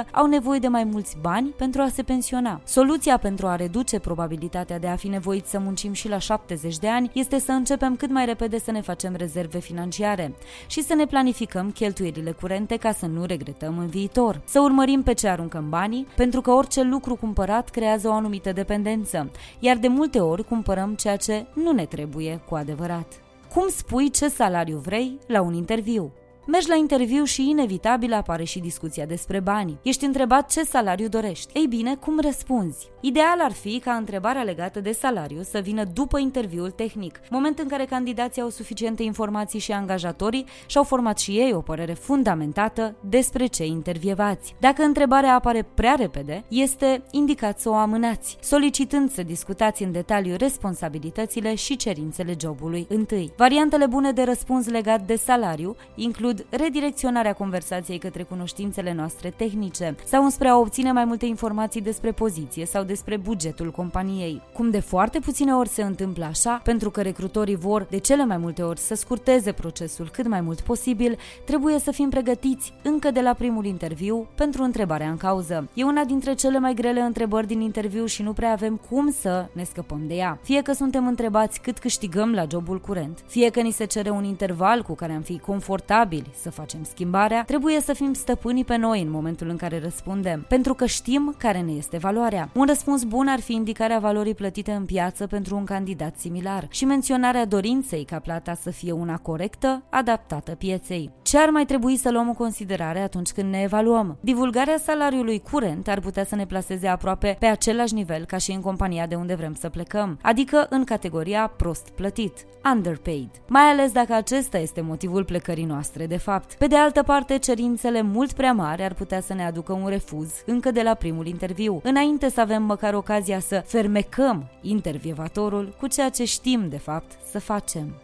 92% 0.06 0.10
au 0.12 0.26
nevoie 0.26 0.58
de 0.58 0.69
mai 0.69 0.84
mulți 0.84 1.16
bani 1.20 1.48
pentru 1.48 1.80
a 1.80 1.88
se 1.88 2.02
pensiona. 2.02 2.60
Soluția 2.64 3.16
pentru 3.16 3.46
a 3.46 3.56
reduce 3.56 3.98
probabilitatea 3.98 4.78
de 4.78 4.86
a 4.86 4.96
fi 4.96 5.08
nevoit 5.08 5.46
să 5.46 5.58
muncim 5.58 5.92
și 5.92 6.08
la 6.08 6.19
70 6.19 6.78
de 6.78 6.88
ani 6.88 7.10
este 7.12 7.38
să 7.38 7.52
începem 7.52 7.96
cât 7.96 8.10
mai 8.10 8.25
repede 8.25 8.58
să 8.58 8.70
ne 8.70 8.80
facem 8.80 9.14
rezerve 9.16 9.58
financiare 9.58 10.34
și 10.66 10.82
să 10.82 10.94
ne 10.94 11.06
planificăm 11.06 11.70
cheltuielile 11.70 12.30
curente 12.30 12.76
ca 12.76 12.92
să 12.92 13.06
nu 13.06 13.25
regretăm 13.25 13.78
în 13.78 13.86
viitor. 13.86 14.40
Să 14.44 14.60
urmărim 14.68 15.02
pe 15.02 15.12
ce 15.12 15.28
aruncăm 15.28 15.68
banii, 15.68 16.06
pentru 16.16 16.40
că 16.40 16.50
orice 16.50 16.82
lucru 16.82 17.14
cumpărat 17.14 17.68
creează 17.68 18.08
o 18.08 18.12
anumită 18.12 18.52
dependență, 18.52 19.30
iar 19.58 19.76
de 19.76 19.88
multe 19.88 20.20
ori 20.20 20.38
ori 20.38 20.44
cumpărăm 20.44 20.94
ceea 20.94 21.16
ce 21.16 21.46
nu 21.54 21.72
ne 21.72 21.84
trebuie 21.84 22.40
cu 22.48 22.54
adevărat. 22.54 23.22
Cum 23.54 23.68
spui 23.68 24.10
ce 24.10 24.28
salariu 24.28 24.78
vrei 24.78 25.18
la 25.26 25.40
un 25.40 25.54
interviu? 25.54 26.12
Mergi 26.50 26.68
la 26.68 26.74
interviu 26.74 27.24
și 27.24 27.48
inevitabil 27.48 28.12
apare 28.12 28.44
și 28.44 28.58
discuția 28.58 29.04
despre 29.06 29.40
bani. 29.40 29.78
Ești 29.82 30.04
întrebat 30.04 30.50
ce 30.50 30.62
salariu 30.64 31.08
dorești. 31.08 31.58
Ei 31.58 31.66
bine, 31.66 31.94
cum 31.94 32.20
răspunzi? 32.20 32.88
Ideal 33.00 33.40
ar 33.40 33.52
fi 33.52 33.78
ca 33.78 33.92
întrebarea 33.92 34.42
legată 34.42 34.80
de 34.80 34.92
salariu 34.92 35.42
să 35.42 35.58
vină 35.58 35.84
după 35.84 36.18
interviul 36.18 36.70
tehnic, 36.70 37.20
moment 37.30 37.58
în 37.58 37.68
care 37.68 37.84
candidații 37.84 38.42
au 38.42 38.48
suficiente 38.48 39.02
informații 39.02 39.58
și 39.58 39.72
angajatorii 39.72 40.44
și-au 40.66 40.84
format 40.84 41.18
și 41.18 41.30
ei 41.30 41.52
o 41.52 41.60
părere 41.60 41.92
fundamentată 41.92 42.94
despre 43.08 43.46
ce 43.46 43.64
intervievați. 43.64 44.54
Dacă 44.60 44.82
întrebarea 44.82 45.34
apare 45.34 45.66
prea 45.75 45.94
repede, 45.94 46.44
este 46.49 47.02
indicat 47.11 47.61
să 47.61 47.68
o 47.68 47.75
amânați, 47.75 48.37
solicitând 48.40 49.11
să 49.11 49.23
discutați 49.23 49.82
în 49.82 49.92
detaliu 49.92 50.34
responsabilitățile 50.37 51.54
și 51.54 51.76
cerințele 51.76 52.37
jobului 52.40 52.87
întâi. 52.88 53.32
Variantele 53.37 53.87
bune 53.87 54.12
de 54.12 54.23
răspuns 54.23 54.66
legat 54.68 55.02
de 55.06 55.16
salariu 55.16 55.76
includ 55.94 56.37
includ 56.38 56.61
redirecționarea 56.62 57.33
conversației 57.33 57.99
către 57.99 58.23
cunoștințele 58.23 58.92
noastre 58.92 59.30
tehnice 59.37 59.97
sau 60.04 60.25
înspre 60.25 60.49
a 60.49 60.59
obține 60.59 60.92
mai 60.92 61.04
multe 61.04 61.26
informații 61.26 61.80
despre 61.80 62.12
poziție 62.12 62.66
sau 62.66 62.83
despre 62.83 63.16
bugetul 63.16 63.71
companiei. 63.71 64.42
Cum 64.52 64.71
de 64.71 64.80
foarte 64.80 65.18
puține 65.18 65.54
ori 65.54 65.68
se 65.68 65.83
întâmplă 65.83 66.25
așa, 66.25 66.61
pentru 66.64 66.90
că 66.90 67.02
recrutorii 67.02 67.57
vor 67.57 67.87
de 67.90 67.99
cele 67.99 68.25
mai 68.25 68.37
multe 68.37 68.62
ori 68.62 68.78
să 68.78 68.95
scurteze 68.95 69.52
procesul 69.52 70.09
cât 70.12 70.26
mai 70.26 70.40
mult 70.40 70.61
posibil, 70.61 71.18
trebuie 71.45 71.78
să 71.78 71.90
fim 71.90 72.09
pregătiți 72.09 72.73
încă 72.83 73.11
de 73.11 73.21
la 73.21 73.33
primul 73.33 73.64
interviu 73.64 74.26
pentru 74.35 74.62
întrebarea 74.62 75.11
în 75.11 75.16
cauză. 75.16 75.68
E 75.75 75.85
una 75.85 76.04
dintre 76.04 76.35
cele 76.35 76.59
mai 76.59 76.75
grele 76.75 77.00
întrebări 77.00 77.47
din 77.47 77.61
interviu 77.61 78.07
și 78.07 78.23
nu 78.23 78.33
prea 78.33 78.52
avem 78.52 78.80
cum 78.88 79.11
să 79.11 79.47
ne 79.52 79.64
scăpăm 79.64 80.00
de 80.07 80.14
ea. 80.14 80.38
Fie 80.42 80.62
că 80.62 80.73
suntem 80.73 81.07
întrebați 81.07 81.61
cât 81.61 81.78
câștigăm 81.78 82.33
la 82.33 82.45
jobul 82.50 82.80
curent, 82.80 83.25
fie 83.26 83.50
că 83.50 83.61
ni 83.61 83.71
se 83.71 83.85
cere 83.85 84.11
un 84.11 84.25
interval 84.25 84.83
cu 84.83 84.95
care 84.95 85.12
am 85.12 85.23
fi 85.23 85.38
confortabili 85.38 86.27
să 86.35 86.50
facem 86.50 86.85
schimbarea, 86.85 87.44
trebuie 87.44 87.80
să 87.80 87.92
fim 87.92 88.12
stăpâni 88.12 88.64
pe 88.64 88.76
noi 88.76 89.02
în 89.02 89.11
momentul 89.11 89.49
în 89.49 89.56
care 89.56 89.80
răspundem, 89.80 90.44
pentru 90.49 90.75
că 90.75 90.87
știm 90.87 91.35
care 91.38 91.61
ne 91.61 91.73
este 91.73 91.97
valoarea. 91.97 92.50
Un 92.54 92.66
răspuns 92.66 93.04
bun 93.04 93.28
ar 93.28 93.40
fi 93.40 93.52
indicarea 93.52 93.99
valorii 93.99 94.35
plătite 94.35 94.73
în 94.73 94.85
piață 94.85 95.26
pentru 95.26 95.56
un 95.56 95.64
candidat 95.64 96.16
similar 96.18 96.66
și 96.70 96.85
menționarea 96.85 97.44
dorinței 97.44 98.04
ca 98.04 98.18
plata 98.18 98.54
să 98.54 98.70
fie 98.70 98.92
una 98.92 99.16
corectă, 99.16 99.82
adaptată 99.90 100.54
pieței. 100.54 101.11
Ce 101.28 101.38
ar 101.38 101.50
mai 101.50 101.64
trebui 101.64 101.97
să 101.97 102.11
luăm 102.11 102.28
în 102.28 102.35
considerare 102.35 103.00
atunci 103.00 103.30
când 103.30 103.50
ne 103.50 103.61
evaluăm? 103.61 104.18
Divulgarea 104.20 104.78
salariului 104.78 105.42
curent 105.50 105.88
ar 105.88 106.00
putea 106.00 106.25
să 106.25 106.35
ne 106.35 106.47
plaseze 106.47 106.87
aproape 106.87 107.37
pe 107.38 107.47
același 107.47 107.94
nivel 107.94 108.25
ca 108.25 108.37
și 108.37 108.50
în 108.52 108.61
compania 108.61 109.06
de 109.06 109.14
unde 109.14 109.35
vrem 109.35 109.54
să 109.54 109.68
plecăm, 109.68 110.18
adică 110.23 110.66
în 110.70 110.85
categoria 110.85 111.52
prost 111.56 111.88
plătit, 111.88 112.32
underpaid, 112.75 113.30
mai 113.49 113.62
ales 113.62 113.92
dacă 113.92 114.14
acesta 114.14 114.58
este 114.58 114.80
motivul 114.80 115.25
plecării 115.25 115.64
noastre 115.64 116.06
de 116.06 116.16
fapt. 116.16 116.54
Pe 116.54 116.66
de 116.66 116.76
altă 116.76 117.02
parte, 117.02 117.38
cerințele 117.38 118.02
mult 118.02 118.32
prea 118.32 118.52
mari 118.52 118.82
ar 118.82 118.94
putea 118.94 119.20
să 119.20 119.35
ne 119.35 119.44
aducă 119.44 119.73
un 119.73 119.88
refuz 119.88 120.32
încă 120.47 120.70
de 120.70 120.82
la 120.82 120.94
primul 120.94 121.26
interviu, 121.26 121.80
înainte 121.82 122.30
să 122.30 122.40
avem 122.40 122.62
măcar 122.62 122.94
ocazia 122.94 123.40
să 123.40 123.62
fermecăm 123.66 124.50
intervievatorul 124.62 125.75
cu 125.78 125.87
ceea 125.87 126.08
ce 126.08 126.25
știm 126.25 126.68
de 126.68 126.78
fapt 126.78 127.18
să 127.30 127.40
facem. 127.40 127.94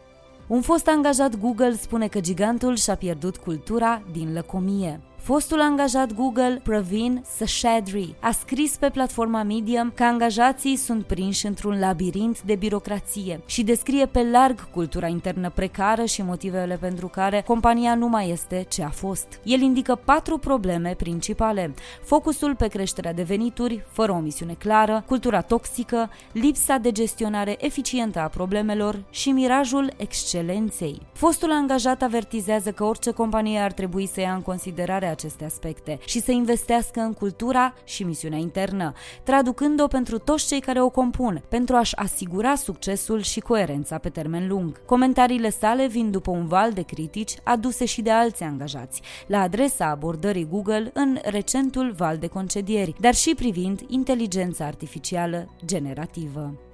Un 0.47 0.61
fost 0.61 0.89
angajat 0.89 1.39
Google 1.41 1.77
spune 1.77 2.09
că 2.09 2.21
gigantul 2.21 2.77
și-a 2.77 2.95
pierdut 2.95 3.37
cultura 3.37 4.03
din 4.13 4.33
lăcomie. 4.33 5.01
Fostul 5.25 5.61
angajat 5.61 6.12
Google, 6.12 6.61
Praveen 6.62 7.23
Seshadri, 7.37 8.14
a 8.21 8.31
scris 8.31 8.76
pe 8.76 8.90
platforma 8.90 9.43
Medium 9.43 9.93
că 9.95 10.04
angajații 10.04 10.76
sunt 10.76 11.04
prinși 11.04 11.47
într-un 11.47 11.78
labirint 11.78 12.43
de 12.43 12.54
birocrație 12.54 13.40
și 13.47 13.62
descrie 13.62 14.07
pe 14.07 14.26
larg 14.31 14.71
cultura 14.71 15.07
internă 15.07 15.50
precară 15.50 16.04
și 16.04 16.23
motivele 16.23 16.76
pentru 16.81 17.09
care 17.09 17.43
compania 17.47 17.95
nu 17.95 18.09
mai 18.09 18.31
este 18.31 18.66
ce 18.69 18.83
a 18.83 18.88
fost. 18.88 19.26
El 19.43 19.61
indică 19.61 20.00
patru 20.04 20.38
probleme 20.38 20.95
principale. 20.97 21.75
Focusul 22.02 22.54
pe 22.54 22.66
creșterea 22.66 23.12
de 23.12 23.23
venituri, 23.23 23.85
fără 23.90 24.12
o 24.12 24.19
misiune 24.19 24.54
clară, 24.59 25.04
cultura 25.07 25.40
toxică, 25.40 26.11
lipsa 26.33 26.76
de 26.76 26.93
gestionare 26.93 27.57
eficientă 27.59 28.21
a 28.21 28.28
problemelor 28.28 29.02
și 29.11 29.31
mirajul 29.31 29.93
excelenței. 29.97 31.00
Fostul 31.12 31.50
angajat 31.50 32.02
avertizează 32.02 32.71
că 32.71 32.85
orice 32.85 33.11
companie 33.11 33.59
ar 33.59 33.73
trebui 33.73 34.07
să 34.07 34.21
ia 34.21 34.35
în 34.35 34.43
considerare 34.43 35.12
aceste 35.14 35.44
aspecte 35.44 35.99
și 36.04 36.21
să 36.21 36.30
investească 36.30 37.00
în 37.00 37.12
cultura 37.12 37.75
și 37.85 38.02
misiunea 38.02 38.38
internă, 38.38 38.92
traducând-o 39.23 39.87
pentru 39.87 40.18
toți 40.18 40.47
cei 40.47 40.61
care 40.61 40.80
o 40.83 40.88
compun, 40.88 41.42
pentru 41.49 41.76
a-și 41.76 41.97
asigura 41.97 42.54
succesul 42.54 43.21
și 43.21 43.40
coerența 43.40 43.99
pe 43.99 44.09
termen 44.09 44.49
lung. 44.49 44.85
Comentariile 44.85 45.50
sale 45.50 45.87
vin 45.87 46.11
după 46.11 46.30
un 46.30 46.47
val 46.47 46.73
de 46.73 46.83
critici 46.83 47.35
aduse 47.42 47.85
și 47.85 48.02
de 48.02 48.11
alți 48.11 48.42
angajați 48.42 49.02
la 49.26 49.40
adresa 49.40 49.87
abordării 49.87 50.49
Google 50.50 50.90
în 50.94 51.18
recentul 51.23 51.92
val 51.97 52.16
de 52.16 52.26
concedieri, 52.26 52.94
dar 53.00 53.14
și 53.14 53.35
privind 53.35 53.80
inteligența 53.88 54.64
artificială 54.64 55.49
generativă. 55.64 56.74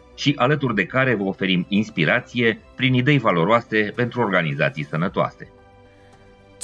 și 0.15 0.33
alături 0.37 0.75
de 0.75 0.85
care 0.85 1.15
vă 1.15 1.23
oferim 1.23 1.65
inspirație 1.69 2.59
prin 2.75 2.93
idei 2.93 3.17
valoroase 3.17 3.91
pentru 3.95 4.21
organizații 4.21 4.83
sănătoase. 4.83 5.51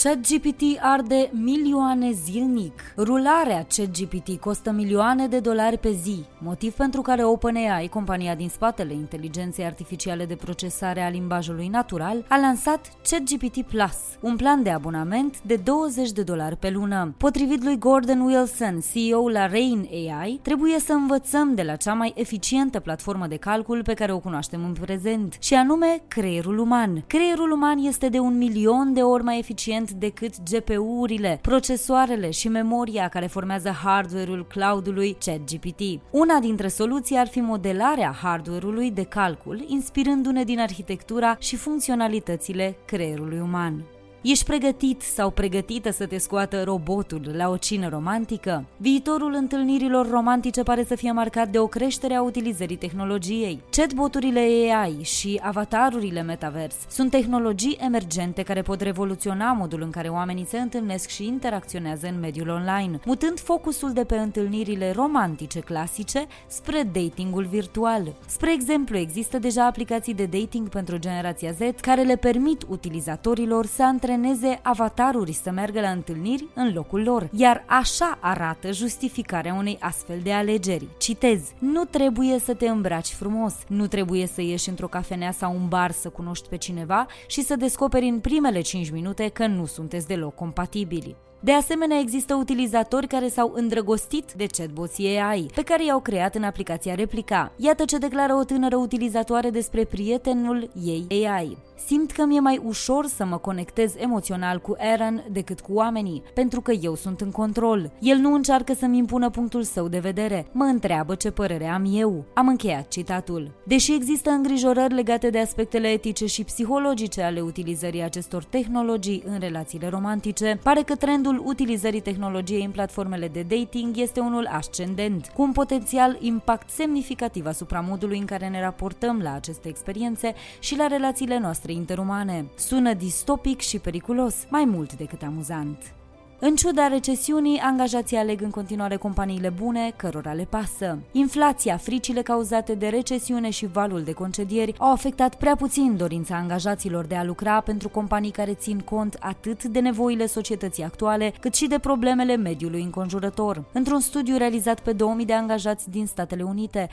ChatGPT 0.04 0.62
arde 0.80 1.30
milioane 1.32 2.12
zilnic. 2.12 2.94
Rularea 2.98 3.66
ChatGPT 3.75 4.39
costă 4.39 4.72
milioane 4.72 5.27
de 5.27 5.39
dolari 5.39 5.77
pe 5.77 5.92
zi, 5.92 6.24
motiv 6.38 6.74
pentru 6.74 7.01
care 7.01 7.24
OpenAI, 7.24 7.88
compania 7.88 8.36
din 8.36 8.50
spatele 8.50 8.94
inteligenței 8.94 9.66
artificiale 9.66 10.25
de 10.25 10.36
procesare 10.36 11.01
a 11.01 11.10
limbajului 11.10 11.68
natural, 11.68 12.25
a 12.27 12.39
lansat 12.39 12.92
ChatGPT 13.10 13.62
Plus, 13.62 13.98
un 14.20 14.36
plan 14.36 14.63
de 14.63 14.70
abonament 14.70 15.42
de 15.42 15.56
20 15.56 16.12
de 16.12 16.24
dolari 16.24 16.58
pe 16.58 16.70
lună. 16.70 17.13
Potrivit 17.18 17.63
lui 17.63 17.77
Gordon 17.77 18.20
Wilson, 18.20 18.80
CEO 18.94 19.30
la 19.30 19.48
Rain 19.48 19.89
AI, 19.92 20.39
trebuie 20.42 20.80
să 20.80 20.94
învățăm 20.94 21.56
de 21.56 21.63
la 21.63 21.75
cea 21.75 21.94
mai 21.94 22.13
eficientă 22.16 22.80
platformă 22.80 23.27
de 23.27 23.36
calcul 23.36 23.84
pe 23.84 23.94
care 23.94 24.12
o 24.12 24.20
cunoaștem 24.20 24.63
în 24.63 24.74
prezent, 24.74 25.38
și 25.39 25.54
anume 25.54 26.01
creierul 26.08 26.58
uman. 26.58 27.04
Creierul 27.08 27.51
uman 27.51 27.77
este 27.77 28.10
de 28.10 28.20
un 28.20 28.38
milion 28.38 28.94
de 28.94 29.01
ori 29.01 29.24
mai 29.24 29.38
eficient 29.38 29.86
eficient 29.88 29.91
decât 29.91 30.34
GPU-urile, 30.50 31.39
procesoarele 31.41 32.32
și 32.32 32.48
memoria 32.48 33.08
care 33.08 33.27
formează 33.27 33.70
hardware-ul 33.70 34.46
cloud-ului 34.48 35.17
ChatGPT. 35.25 35.82
Una 36.12 36.39
dintre 36.39 36.67
soluții 36.67 37.17
ar 37.17 37.27
fi 37.27 37.39
modelarea 37.39 38.15
hardware-ului 38.22 38.91
de 38.91 39.03
calcul, 39.03 39.65
inspirându-ne 39.67 40.44
din 40.44 40.60
arhitectura 40.60 41.36
și 41.39 41.56
funcționalitățile 41.56 42.77
creierului 42.86 43.39
uman. 43.39 43.84
Ești 44.29 44.46
pregătit 44.46 45.01
sau 45.01 45.29
pregătită 45.29 45.91
să 45.91 46.05
te 46.05 46.17
scoată 46.17 46.63
robotul 46.63 47.31
la 47.36 47.50
o 47.50 47.57
cină 47.57 47.89
romantică? 47.89 48.65
Viitorul 48.77 49.34
întâlnirilor 49.34 50.10
romantice 50.10 50.63
pare 50.63 50.84
să 50.84 50.96
fie 50.96 51.12
marcat 51.12 51.50
de 51.50 51.60
o 51.60 51.67
creștere 51.67 52.13
a 52.13 52.22
utilizării 52.22 52.75
tehnologiei. 52.75 53.60
Chatboturile 53.69 54.39
AI 54.39 55.03
și 55.03 55.39
avatarurile 55.43 56.22
metavers 56.22 56.75
sunt 56.89 57.12
tehnologii 57.12 57.77
emergente 57.79 58.41
care 58.43 58.62
pot 58.62 58.81
revoluționa 58.81 59.51
modul 59.51 59.81
în 59.81 59.89
care 59.89 60.07
oamenii 60.07 60.46
se 60.46 60.57
întâlnesc 60.57 61.10
și 61.10 61.25
interacționează 61.25 62.07
în 62.07 62.19
mediul 62.19 62.50
online, 62.50 63.00
mutând 63.05 63.39
focusul 63.39 63.93
de 63.93 64.03
pe 64.03 64.15
întâlnirile 64.15 64.91
romantice 64.91 65.60
clasice 65.60 66.25
spre 66.48 66.89
datingul 66.93 67.46
virtual. 67.46 68.15
Spre 68.25 68.53
exemplu, 68.53 68.98
există 68.98 69.39
deja 69.39 69.65
aplicații 69.65 70.13
de 70.13 70.25
dating 70.25 70.69
pentru 70.69 70.98
generația 70.98 71.51
Z 71.51 71.60
care 71.81 72.01
le 72.01 72.15
permit 72.15 72.65
utilizatorilor 72.69 73.65
să 73.65 73.84
antreneze 73.84 74.15
antreneze 74.18 74.60
avataruri 74.64 75.32
să 75.32 75.52
meargă 75.52 75.80
la 75.80 75.90
întâlniri 75.90 76.48
în 76.54 76.74
locul 76.74 77.04
lor. 77.04 77.30
Iar 77.32 77.64
așa 77.66 78.18
arată 78.22 78.72
justificarea 78.72 79.54
unei 79.54 79.78
astfel 79.80 80.20
de 80.24 80.34
alegeri. 80.34 80.88
Citez, 80.98 81.42
nu 81.60 81.84
trebuie 81.84 82.40
să 82.40 82.54
te 82.54 82.68
îmbraci 82.68 83.14
frumos, 83.14 83.54
nu 83.68 83.88
trebuie 83.88 84.28
să 84.28 84.42
ieși 84.42 84.70
într-o 84.70 84.88
cafenea 84.88 85.32
sau 85.32 85.56
un 85.56 85.68
bar 85.68 85.92
să 85.92 86.10
cunoști 86.10 86.48
pe 86.48 86.58
cineva 86.58 87.06
și 87.28 87.42
să 87.42 87.56
descoperi 87.56 88.06
în 88.06 88.20
primele 88.20 88.62
5 88.62 88.90
minute 88.90 89.28
că 89.28 89.48
nu 89.48 89.66
sunteți 89.66 90.08
deloc 90.08 90.36
compatibili. 90.36 91.16
De 91.39 91.51
asemenea, 91.51 92.00
există 92.00 92.36
utilizatori 92.36 93.08
care 93.08 93.27
s-au 93.27 93.51
îndrăgostit 93.56 94.32
de 94.36 94.46
chatboții 94.46 95.20
AI, 95.20 95.50
pe 95.56 95.62
care 95.62 95.86
i-au 95.86 96.00
creat 96.00 96.36
în 96.36 96.44
aplicația 96.44 96.96
Replica. 96.96 97.51
Iată 97.56 97.86
ce 97.86 97.98
declară 97.98 98.34
o 98.34 98.44
tânără 98.44 98.75
utilizatoare 98.75 99.50
despre 99.50 99.84
prietenul 99.84 100.70
ei 100.84 101.06
AI. 101.10 101.58
Simt 101.86 102.12
că 102.12 102.25
mi-e 102.25 102.39
mai 102.39 102.62
ușor 102.65 103.06
să 103.06 103.25
mă 103.25 103.38
conectez 103.38 103.94
emoțional 103.98 104.60
cu 104.60 104.75
Aaron 104.79 105.24
decât 105.32 105.60
cu 105.60 105.74
oamenii, 105.74 106.24
pentru 106.34 106.62
că 106.62 106.72
eu 106.72 106.96
sunt 106.96 107.22
în 107.22 107.32
control. 107.32 107.91
El 108.00 108.17
nu 108.17 108.34
încearcă 108.34 108.74
să-mi 108.74 108.98
impună 108.98 109.29
punctul 109.29 109.63
său 109.63 109.88
de 109.88 110.00
vedere, 110.00 110.48
mă 110.51 110.63
întreabă 110.63 111.15
ce 111.15 111.32
părere 111.32 111.67
am 111.67 111.86
eu. 111.91 112.25
Am 112.34 112.48
încheiat 112.48 112.88
citatul. 112.88 113.51
Deși 113.63 113.94
există 113.94 114.29
îngrijorări 114.29 114.94
legate 114.94 115.29
de 115.29 115.39
aspectele 115.39 115.88
etice 115.88 116.25
și 116.25 116.44
psihologice 116.44 117.22
ale 117.22 117.41
utilizării 117.41 118.03
acestor 118.03 118.44
tehnologii 118.44 119.24
în 119.25 119.39
relațiile 119.39 119.88
romantice, 119.88 120.60
pare 120.63 120.82
că 120.82 120.96
trendul 120.96 121.26
utilizării 121.36 122.01
tehnologiei 122.01 122.63
în 122.63 122.72
platformele 122.72 123.27
de 123.27 123.41
dating 123.41 123.98
este 123.98 124.19
unul 124.19 124.48
ascendent, 124.51 125.27
cu 125.27 125.41
un 125.41 125.51
potențial 125.51 126.17
impact 126.19 126.69
semnificativ 126.69 127.46
asupra 127.46 127.79
modului 127.79 128.19
în 128.19 128.25
care 128.25 128.48
ne 128.48 128.62
raportăm 128.62 129.19
la 129.19 129.34
aceste 129.34 129.67
experiențe 129.67 130.34
și 130.60 130.77
la 130.77 130.88
relațiile 130.88 131.39
noastre 131.39 131.72
interumane. 131.72 132.46
Sună 132.55 132.93
distopic 132.93 133.60
și 133.60 133.79
periculos, 133.79 134.36
mai 134.50 134.65
mult 134.65 134.93
decât 134.93 135.22
amuzant. 135.22 135.97
În 136.39 136.56
ciuda 136.56 136.88
recesiunii, 136.88 137.60
angajații 137.60 138.17
aleg 138.17 138.41
în 138.41 138.50
continuare 138.50 138.96
companiile 138.96 139.50
bune, 139.50 139.94
cărora 139.96 140.34
le 140.34 140.48
pasă. 140.50 141.00
Inflația, 141.12 141.77
fricile 141.77 142.22
cauzate 142.22 142.74
de 142.74 142.88
recesiune 142.88 143.50
și 143.50 143.65
valul 143.65 144.03
de 144.03 144.12
concedieri 144.12 144.75
au 144.77 144.91
afectat 144.91 145.36
prea 145.36 145.56
puțin 145.56 145.98
dorința 145.98 146.36
angajaților 146.36 147.06
de 147.06 147.15
a 147.15 147.24
lucra 147.24 147.62
pentru 147.62 147.89
companii 147.89 148.32
care 148.32 148.53
țin 148.53 148.79
cont 148.79 149.17
atât 149.20 149.63
de 149.63 149.79
nevoile 149.79 150.25
societății 150.25 150.84
actuale, 150.84 151.34
cât 151.39 151.56
și 151.56 151.67
de 151.67 151.79
problemele 151.79 152.36
mediului 152.36 152.82
înconjurător. 152.82 153.63
Într-un 153.72 154.00
studiu 154.00 154.38
realizat 154.38 154.79
pe 154.79 154.91
2000 154.91 155.25
de 155.25 155.34
angajați 155.34 155.89
din 155.89 156.06
Statele 156.06 156.44
Unite, 156.44 156.89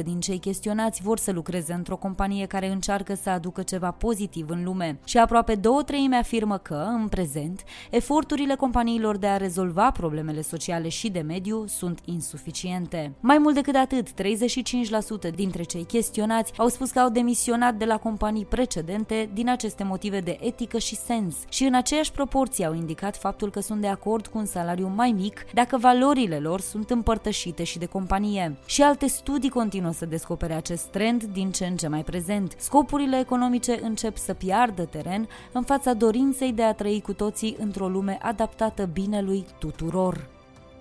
76% 0.00 0.02
din 0.04 0.20
cei 0.20 0.38
chestionați 0.38 1.02
vor 1.02 1.18
să 1.18 1.32
lucreze 1.32 1.72
într-o 1.72 1.96
companie 1.96 2.46
care 2.46 2.70
încearcă 2.70 3.14
să 3.14 3.30
aducă 3.30 3.62
ceva 3.62 3.90
pozitiv 3.90 4.50
în 4.50 4.64
lume 4.64 4.98
și 5.04 5.18
aproape 5.18 5.54
două 5.54 5.82
treime 5.82 6.16
afirmă 6.16 6.58
că, 6.58 6.86
în 7.00 7.08
prezent, 7.08 7.64
eforturile 7.98 8.54
companiilor 8.54 9.16
de 9.16 9.26
a 9.26 9.36
rezolva 9.36 9.90
problemele 9.90 10.42
sociale 10.42 10.88
și 10.88 11.10
de 11.10 11.20
mediu 11.20 11.64
sunt 11.66 12.00
insuficiente. 12.04 13.12
Mai 13.20 13.38
mult 13.38 13.54
decât 13.54 13.74
atât, 13.74 14.08
35% 15.30 15.34
dintre 15.34 15.62
cei 15.62 15.84
chestionați 15.84 16.52
au 16.56 16.68
spus 16.68 16.90
că 16.90 16.98
au 16.98 17.08
demisionat 17.08 17.74
de 17.74 17.84
la 17.84 17.96
companii 17.96 18.44
precedente 18.44 19.30
din 19.32 19.48
aceste 19.48 19.84
motive 19.84 20.20
de 20.20 20.38
etică 20.40 20.78
și 20.78 20.96
sens 20.96 21.36
și 21.48 21.64
în 21.64 21.74
aceeași 21.74 22.12
proporție 22.12 22.64
au 22.64 22.74
indicat 22.74 23.16
faptul 23.16 23.50
că 23.50 23.60
sunt 23.60 23.80
de 23.80 23.86
acord 23.86 24.26
cu 24.26 24.38
un 24.38 24.46
salariu 24.46 24.92
mai 24.96 25.10
mic 25.10 25.44
dacă 25.54 25.76
valorile 25.76 26.38
lor 26.38 26.60
sunt 26.60 26.90
împărtășite 26.90 27.64
și 27.64 27.78
de 27.78 27.86
companie. 27.86 28.56
Și 28.66 28.82
alte 28.82 29.06
studii 29.06 29.50
continuă 29.50 29.92
să 29.92 30.06
descopere 30.06 30.54
acest 30.54 30.84
trend 30.84 31.24
din 31.24 31.50
ce 31.50 31.66
în 31.66 31.76
ce 31.76 31.88
mai 31.88 32.02
prezent. 32.02 32.54
Scopurile 32.58 33.18
economice 33.18 33.78
încep 33.82 34.16
să 34.16 34.34
piardă 34.34 34.82
teren 34.82 35.28
în 35.52 35.62
fața 35.62 35.92
dorinței 35.92 36.52
de 36.52 36.62
a 36.62 36.72
trăi 36.72 37.00
cu 37.00 37.12
toții 37.12 37.56
într-o 37.58 37.87
lume 37.88 38.18
adaptată 38.22 38.86
binelui 38.86 39.46
tuturor. 39.58 40.37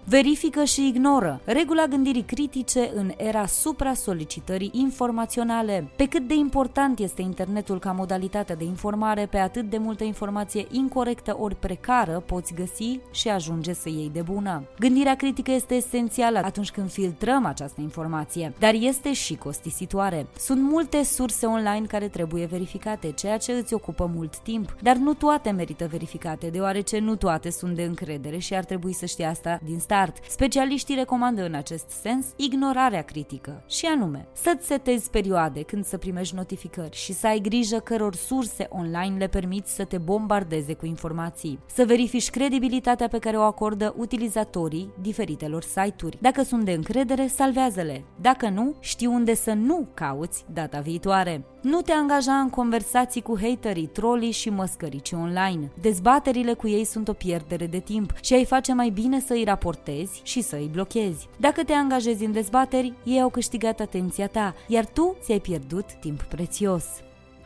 Verifică 0.10 0.64
și 0.64 0.88
ignoră. 0.88 1.42
Regula 1.44 1.86
gândirii 1.86 2.22
critice 2.22 2.92
în 2.96 3.12
era 3.18 3.46
supra-solicitării 3.46 4.72
informaționale. 4.74 5.90
Pe 5.96 6.08
cât 6.08 6.28
de 6.28 6.34
important 6.34 7.00
este 7.00 7.22
internetul 7.22 7.80
ca 7.80 7.92
modalitate 7.92 8.54
de 8.54 8.64
informare, 8.64 9.26
pe 9.26 9.38
atât 9.38 9.70
de 9.70 9.78
multă 9.78 10.04
informație 10.04 10.68
incorrectă 10.72 11.38
ori 11.40 11.56
precară 11.56 12.24
poți 12.26 12.54
găsi 12.54 13.00
și 13.12 13.30
ajunge 13.30 13.74
să 13.74 13.90
iei 13.90 14.10
de 14.14 14.22
bună. 14.22 14.64
Gândirea 14.80 15.16
critică 15.16 15.52
este 15.52 15.74
esențială 15.74 16.42
atunci 16.44 16.72
când 16.72 16.92
filtrăm 16.92 17.46
această 17.46 17.82
informație, 17.82 18.54
dar 18.60 18.74
este 18.74 19.14
și 19.14 19.36
costisitoare. 19.36 20.28
Sunt 20.38 20.62
multe 20.62 21.04
surse 21.04 21.46
online 21.46 21.86
care 21.88 22.08
trebuie 22.08 22.46
verificate, 22.46 23.12
ceea 23.12 23.38
ce 23.38 23.52
îți 23.52 23.74
ocupă 23.74 24.12
mult 24.16 24.38
timp, 24.38 24.76
dar 24.82 24.96
nu 24.96 25.14
toate 25.14 25.50
merită 25.50 25.88
verificate, 25.92 26.48
deoarece 26.48 27.00
nu 27.00 27.16
toate 27.16 27.50
sunt 27.52 27.76
de 27.76 27.84
încredere 27.84 28.38
și 28.38 28.56
ar 28.56 28.64
trebui 28.64 28.94
să 28.94 29.06
știi 29.06 29.24
asta 29.24 29.60
din 29.64 29.80
start. 29.80 29.96
Specialiștii 30.30 30.96
recomandă 30.96 31.46
în 31.46 31.54
acest 31.54 31.90
sens 31.90 32.26
ignorarea 32.36 33.02
critică, 33.02 33.64
și 33.68 33.86
anume 33.86 34.28
să-ți 34.34 34.66
setezi 34.66 35.10
perioade 35.10 35.62
când 35.62 35.86
să 35.86 35.98
primești 35.98 36.36
notificări 36.36 36.96
și 36.96 37.14
să 37.14 37.28
ai 37.28 37.40
grijă 37.40 37.78
căror 37.78 38.16
surse 38.16 38.68
online 38.70 39.18
le 39.18 39.28
permiți 39.28 39.76
să 39.76 39.84
te 39.84 39.98
bombardeze 39.98 40.74
cu 40.74 40.86
informații. 40.86 41.60
Să 41.74 41.86
verifici 41.86 42.30
credibilitatea 42.30 43.08
pe 43.08 43.20
care 43.20 43.38
o 43.38 43.42
acordă 43.42 43.94
utilizatorii 43.98 44.94
diferitelor 45.02 45.64
site-uri. 45.64 46.18
Dacă 46.22 46.44
sunt 46.44 46.64
de 46.64 46.72
încredere, 46.72 47.28
salvează-le. 47.28 48.04
Dacă 48.22 48.50
nu, 48.50 48.76
știi 48.80 49.08
unde 49.08 49.36
să 49.36 49.54
nu 49.54 49.88
cauți 49.94 50.46
data 50.54 50.80
viitoare. 50.80 51.46
Nu 51.68 51.82
te 51.82 51.92
angaja 51.92 52.34
în 52.34 52.50
conversații 52.50 53.22
cu 53.22 53.38
haterii, 53.42 53.88
trolii 53.88 54.32
și 54.32 54.50
măscărici 54.50 55.12
online. 55.12 55.72
Dezbaterile 55.82 56.54
cu 56.54 56.68
ei 56.68 56.84
sunt 56.84 57.08
o 57.08 57.14
pierdere 57.14 57.68
de 57.68 57.80
timp 57.80 58.14
și 58.22 58.34
ai 58.34 58.46
face 58.46 58.74
mai 58.74 58.90
bine 58.90 59.20
să 59.20 59.34
îi 59.34 59.44
raportezi 59.44 60.22
și 60.24 60.42
să 60.42 60.56
îi 60.56 60.70
blochezi. 60.72 61.28
Dacă 61.38 61.64
te 61.64 61.74
angajezi 61.74 62.26
în 62.26 62.32
dezbateri, 62.32 62.94
ei 63.04 63.22
au 63.22 63.30
câștigat 63.30 63.80
atenția 63.80 64.28
ta, 64.28 64.56
iar 64.68 64.86
tu 64.86 65.16
ți-ai 65.22 65.40
pierdut 65.40 65.94
timp 66.00 66.22
prețios. 66.22 66.86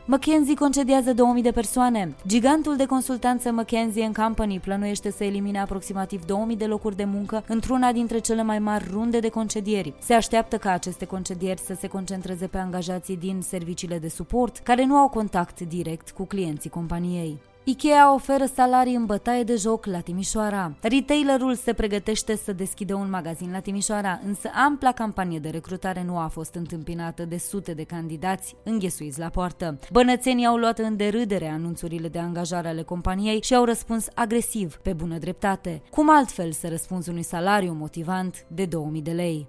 McKenzie 0.04 0.54
concediază 0.54 1.12
2000 1.12 1.42
de 1.42 1.50
persoane. 1.50 2.14
Gigantul 2.26 2.76
de 2.76 2.86
consultanță 2.86 3.50
McKenzie 3.52 4.10
Company 4.16 4.60
plănuiește 4.60 5.10
să 5.10 5.24
elimine 5.24 5.60
aproximativ 5.60 6.24
2000 6.24 6.56
de 6.56 6.66
locuri 6.66 6.96
de 6.96 7.04
muncă 7.04 7.44
într-una 7.48 7.92
dintre 7.92 8.18
cele 8.18 8.42
mai 8.42 8.58
mari 8.58 8.88
runde 8.90 9.18
de 9.18 9.28
concedieri. 9.28 9.94
Se 9.98 10.14
așteaptă 10.14 10.56
ca 10.56 10.70
aceste 10.70 11.04
concedieri 11.04 11.60
să 11.60 11.74
se 11.74 11.86
concentreze 11.86 12.46
pe 12.46 12.58
angajații 12.58 13.16
din 13.16 13.40
serviciile 13.40 13.98
de 13.98 14.08
suport, 14.08 14.58
care 14.58 14.84
nu 14.84 14.96
au 14.96 15.08
contact 15.08 15.60
direct 15.60 16.10
cu 16.10 16.24
clienții 16.24 16.70
companiei. 16.70 17.51
Ikea 17.64 18.14
oferă 18.14 18.44
salarii 18.54 18.94
în 18.94 19.06
bătaie 19.06 19.42
de 19.42 19.56
joc 19.56 19.86
la 19.86 20.00
Timișoara. 20.00 20.74
Retailerul 20.80 21.54
se 21.54 21.72
pregătește 21.72 22.36
să 22.36 22.52
deschidă 22.52 22.94
un 22.94 23.10
magazin 23.10 23.50
la 23.50 23.60
Timișoara, 23.60 24.20
însă 24.26 24.50
ampla 24.54 24.92
campanie 24.92 25.38
de 25.38 25.48
recrutare 25.48 26.02
nu 26.06 26.18
a 26.18 26.26
fost 26.26 26.54
întâmpinată 26.54 27.24
de 27.24 27.36
sute 27.38 27.74
de 27.74 27.82
candidați 27.82 28.56
înghesuiți 28.62 29.18
la 29.18 29.28
poartă. 29.28 29.78
Bănățenii 29.92 30.46
au 30.46 30.56
luat 30.56 30.78
în 30.78 30.96
derâdere 30.96 31.48
anunțurile 31.48 32.08
de 32.08 32.18
angajare 32.18 32.68
ale 32.68 32.82
companiei 32.82 33.42
și 33.42 33.54
au 33.54 33.64
răspuns 33.64 34.06
agresiv, 34.14 34.76
pe 34.76 34.92
bună 34.92 35.18
dreptate. 35.18 35.82
Cum 35.90 36.10
altfel 36.10 36.52
să 36.52 36.68
răspunzi 36.68 37.10
unui 37.10 37.22
salariu 37.22 37.72
motivant 37.72 38.44
de 38.48 38.64
2000 38.64 39.02
de 39.02 39.12
lei? 39.12 39.48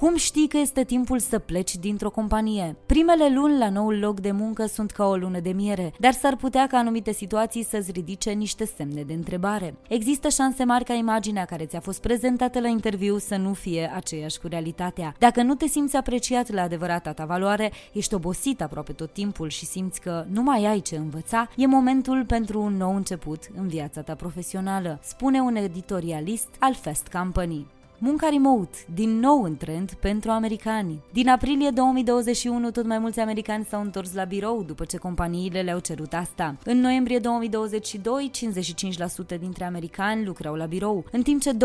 Cum 0.00 0.16
știi 0.16 0.48
că 0.48 0.56
este 0.56 0.84
timpul 0.84 1.18
să 1.18 1.38
pleci 1.38 1.76
dintr-o 1.76 2.10
companie? 2.10 2.76
Primele 2.86 3.34
luni 3.34 3.58
la 3.58 3.68
noul 3.68 3.98
loc 3.98 4.20
de 4.20 4.30
muncă 4.30 4.66
sunt 4.66 4.90
ca 4.90 5.06
o 5.06 5.16
lună 5.16 5.40
de 5.40 5.50
miere, 5.50 5.92
dar 5.98 6.12
s-ar 6.12 6.36
putea 6.36 6.66
ca 6.66 6.76
anumite 6.76 7.12
situații 7.12 7.64
să-ți 7.64 7.90
ridice 7.90 8.30
niște 8.30 8.64
semne 8.64 9.02
de 9.02 9.12
întrebare. 9.12 9.74
Există 9.88 10.28
șanse 10.28 10.64
mari 10.64 10.84
ca 10.84 10.94
imaginea 10.94 11.44
care 11.44 11.64
ți-a 11.64 11.80
fost 11.80 12.00
prezentată 12.00 12.60
la 12.60 12.68
interviu 12.68 13.18
să 13.18 13.36
nu 13.36 13.52
fie 13.52 13.90
aceeași 13.94 14.40
cu 14.40 14.46
realitatea. 14.46 15.14
Dacă 15.18 15.42
nu 15.42 15.54
te 15.54 15.66
simți 15.66 15.96
apreciat 15.96 16.50
la 16.50 16.62
adevărata 16.62 17.12
ta 17.12 17.24
valoare, 17.24 17.72
ești 17.92 18.14
obosit 18.14 18.62
aproape 18.62 18.92
tot 18.92 19.12
timpul 19.12 19.48
și 19.48 19.66
simți 19.66 20.00
că 20.00 20.24
nu 20.30 20.42
mai 20.42 20.64
ai 20.64 20.80
ce 20.80 20.96
învăța, 20.96 21.48
e 21.56 21.66
momentul 21.66 22.24
pentru 22.26 22.60
un 22.60 22.76
nou 22.76 22.94
început 22.94 23.42
în 23.56 23.68
viața 23.68 24.02
ta 24.02 24.14
profesională, 24.14 24.98
spune 25.02 25.40
un 25.40 25.56
editorialist 25.56 26.48
al 26.58 26.74
Fast 26.74 27.08
Company. 27.08 27.66
Munca 28.02 28.28
remote, 28.28 28.78
din 28.94 29.18
nou 29.18 29.42
în 29.42 29.56
trend 29.56 29.92
pentru 29.92 30.30
americani. 30.30 31.02
Din 31.12 31.28
aprilie 31.28 31.70
2021, 31.70 32.70
tot 32.70 32.86
mai 32.86 32.98
mulți 32.98 33.20
americani 33.20 33.64
s-au 33.64 33.80
întors 33.80 34.14
la 34.14 34.24
birou 34.24 34.62
după 34.62 34.84
ce 34.84 34.96
companiile 34.96 35.60
le-au 35.60 35.78
cerut 35.78 36.12
asta. 36.12 36.56
În 36.64 36.80
noiembrie 36.80 37.18
2022, 37.18 38.30
55% 39.34 39.38
dintre 39.40 39.64
americani 39.64 40.24
lucrau 40.24 40.54
la 40.54 40.66
birou, 40.66 41.04
în 41.12 41.22
timp 41.22 41.40
ce 41.40 41.50
25% 41.52 41.56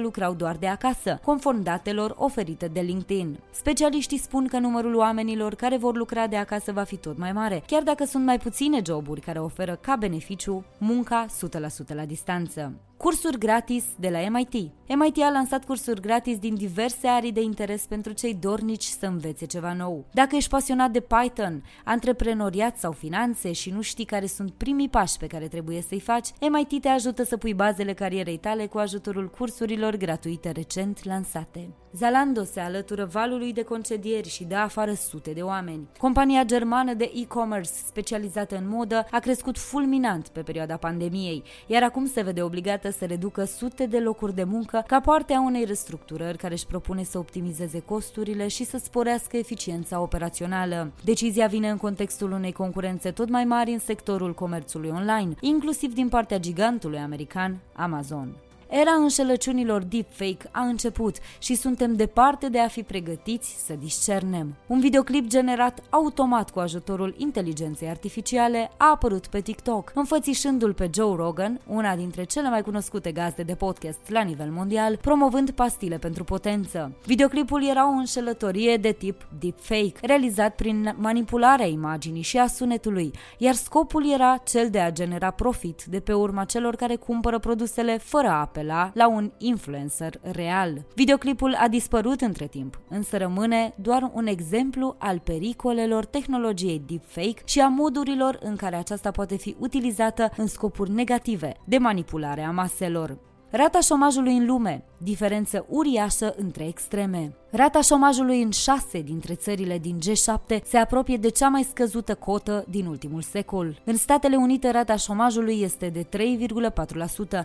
lucrau 0.00 0.34
doar 0.34 0.56
de 0.56 0.66
acasă, 0.66 1.20
conform 1.24 1.62
datelor 1.62 2.14
oferite 2.18 2.66
de 2.66 2.80
LinkedIn. 2.80 3.38
Specialiștii 3.50 4.18
spun 4.18 4.46
că 4.46 4.58
numărul 4.58 4.94
oamenilor 4.94 5.54
care 5.54 5.76
vor 5.76 5.96
lucra 5.96 6.26
de 6.26 6.36
acasă 6.36 6.72
va 6.72 6.82
fi 6.82 6.96
tot 6.96 7.18
mai 7.18 7.32
mare, 7.32 7.62
chiar 7.66 7.82
dacă 7.82 8.04
sunt 8.04 8.24
mai 8.24 8.38
puține 8.38 8.80
joburi 8.86 9.20
care 9.20 9.38
oferă 9.38 9.78
ca 9.80 9.96
beneficiu 9.96 10.64
munca 10.78 11.26
100% 11.26 11.94
la 11.94 12.04
distanță. 12.04 12.72
Cursuri 13.02 13.38
gratis 13.38 13.84
de 13.98 14.08
la 14.08 14.18
MIT. 14.28 14.52
MIT 14.96 15.18
a 15.22 15.30
lansat 15.30 15.64
cursuri 15.64 16.00
gratis 16.00 16.38
din 16.38 16.54
diverse 16.54 17.08
arii 17.08 17.32
de 17.32 17.40
interes 17.40 17.86
pentru 17.86 18.12
cei 18.12 18.34
dornici 18.34 18.82
să 18.82 19.06
învețe 19.06 19.46
ceva 19.46 19.72
nou. 19.72 20.04
Dacă 20.12 20.36
ești 20.36 20.50
pasionat 20.50 20.90
de 20.90 21.00
Python, 21.00 21.64
antreprenoriat 21.84 22.78
sau 22.78 22.92
finanțe 22.92 23.52
și 23.52 23.70
nu 23.70 23.80
știi 23.80 24.04
care 24.04 24.26
sunt 24.26 24.50
primii 24.50 24.88
pași 24.88 25.16
pe 25.16 25.26
care 25.26 25.48
trebuie 25.48 25.82
să-i 25.88 26.00
faci, 26.00 26.28
MIT 26.50 26.80
te 26.80 26.88
ajută 26.88 27.24
să 27.24 27.36
pui 27.36 27.54
bazele 27.54 27.92
carierei 27.92 28.38
tale 28.38 28.66
cu 28.66 28.78
ajutorul 28.78 29.30
cursurilor 29.30 29.96
gratuite 29.96 30.50
recent 30.50 31.04
lansate. 31.04 31.68
Zalando 31.96 32.44
se 32.44 32.60
alătură 32.60 33.04
valului 33.04 33.52
de 33.52 33.62
concedieri 33.62 34.28
și 34.28 34.44
dă 34.44 34.54
afară 34.54 34.92
sute 34.92 35.30
de 35.30 35.40
oameni. 35.40 35.88
Compania 35.98 36.44
germană 36.44 36.94
de 36.94 37.12
e-commerce 37.14 37.70
specializată 37.86 38.56
în 38.56 38.68
modă 38.68 39.06
a 39.10 39.18
crescut 39.18 39.58
fulminant 39.58 40.28
pe 40.28 40.42
perioada 40.42 40.76
pandemiei, 40.76 41.42
iar 41.66 41.82
acum 41.82 42.06
se 42.06 42.22
vede 42.22 42.42
obligată 42.42 42.90
să 42.92 43.04
reducă 43.04 43.44
sute 43.44 43.86
de 43.86 43.98
locuri 43.98 44.34
de 44.34 44.44
muncă 44.44 44.84
ca 44.86 45.00
parte 45.00 45.32
a 45.32 45.40
unei 45.40 45.64
restructurări 45.64 46.38
care 46.38 46.54
își 46.54 46.66
propune 46.66 47.02
să 47.02 47.18
optimizeze 47.18 47.80
costurile 47.80 48.48
și 48.48 48.64
să 48.64 48.78
sporească 48.78 49.36
eficiența 49.36 50.00
operațională. 50.00 50.92
Decizia 51.04 51.46
vine 51.46 51.68
în 51.68 51.76
contextul 51.76 52.32
unei 52.32 52.52
concurențe 52.52 53.10
tot 53.10 53.28
mai 53.28 53.44
mari 53.44 53.72
în 53.72 53.78
sectorul 53.78 54.34
comerțului 54.34 54.90
online, 54.90 55.34
inclusiv 55.40 55.94
din 55.94 56.08
partea 56.08 56.38
gigantului 56.38 56.98
american 56.98 57.58
Amazon. 57.72 58.36
Era 58.74 58.90
înșelăciunilor 58.90 59.82
deepfake 59.82 60.48
a 60.50 60.60
început 60.60 61.16
și 61.38 61.54
suntem 61.54 61.94
departe 61.94 62.48
de 62.48 62.58
a 62.58 62.68
fi 62.68 62.82
pregătiți 62.82 63.64
să 63.66 63.74
discernem. 63.78 64.54
Un 64.66 64.80
videoclip 64.80 65.26
generat 65.26 65.82
automat 65.90 66.50
cu 66.50 66.58
ajutorul 66.58 67.14
inteligenței 67.16 67.88
artificiale 67.88 68.70
a 68.76 68.90
apărut 68.90 69.26
pe 69.26 69.40
TikTok, 69.40 69.92
înfățișându-l 69.94 70.74
pe 70.74 70.90
Joe 70.94 71.16
Rogan, 71.16 71.60
una 71.66 71.96
dintre 71.96 72.24
cele 72.24 72.48
mai 72.48 72.62
cunoscute 72.62 73.12
gazde 73.12 73.42
de 73.42 73.54
podcast 73.54 73.98
la 74.08 74.22
nivel 74.22 74.50
mondial, 74.50 74.96
promovând 74.96 75.50
pastile 75.50 75.98
pentru 75.98 76.24
potență. 76.24 76.92
Videoclipul 77.04 77.64
era 77.64 77.88
o 77.88 77.92
înșelătorie 77.92 78.76
de 78.76 78.92
tip 78.92 79.26
deepfake, 79.38 79.98
realizat 80.02 80.54
prin 80.54 80.94
manipularea 80.98 81.66
imaginii 81.66 82.22
și 82.22 82.38
a 82.38 82.46
sunetului, 82.46 83.10
iar 83.38 83.54
scopul 83.54 84.10
era 84.12 84.36
cel 84.44 84.70
de 84.70 84.80
a 84.80 84.92
genera 84.92 85.30
profit 85.30 85.84
de 85.84 86.00
pe 86.00 86.12
urma 86.12 86.44
celor 86.44 86.76
care 86.76 86.96
cumpără 86.96 87.38
produsele 87.38 87.98
fără 87.98 88.28
apel 88.28 88.60
apela 88.62 88.90
la 88.94 89.08
un 89.08 89.32
influencer 89.38 90.14
real. 90.20 90.84
Videoclipul 90.94 91.54
a 91.54 91.68
dispărut 91.68 92.20
între 92.20 92.46
timp, 92.46 92.80
însă 92.88 93.16
rămâne 93.16 93.74
doar 93.76 94.10
un 94.14 94.26
exemplu 94.26 94.96
al 94.98 95.18
pericolelor 95.18 96.04
tehnologiei 96.04 96.82
deepfake 96.86 97.42
și 97.44 97.60
a 97.60 97.68
modurilor 97.68 98.38
în 98.42 98.56
care 98.56 98.76
aceasta 98.76 99.10
poate 99.10 99.36
fi 99.36 99.56
utilizată 99.58 100.30
în 100.36 100.46
scopuri 100.46 100.90
negative 100.90 101.56
de 101.64 101.78
manipulare 101.78 102.42
a 102.42 102.50
maselor. 102.50 103.18
Rata 103.50 103.80
șomajului 103.80 104.36
în 104.36 104.46
lume, 104.46 104.84
diferență 105.02 105.66
uriașă 105.68 106.34
între 106.36 106.66
extreme. 106.66 107.32
Rata 107.54 107.80
șomajului 107.80 108.42
în 108.42 108.50
șase 108.50 109.00
dintre 109.00 109.34
țările 109.34 109.78
din 109.78 109.98
G7 109.98 110.62
se 110.64 110.76
apropie 110.76 111.16
de 111.16 111.28
cea 111.28 111.48
mai 111.48 111.66
scăzută 111.70 112.14
cotă 112.14 112.64
din 112.68 112.86
ultimul 112.86 113.22
secol. 113.22 113.80
În 113.84 113.96
Statele 113.96 114.36
Unite, 114.36 114.70
rata 114.70 114.96
șomajului 114.96 115.60
este 115.60 115.88
de 115.88 116.06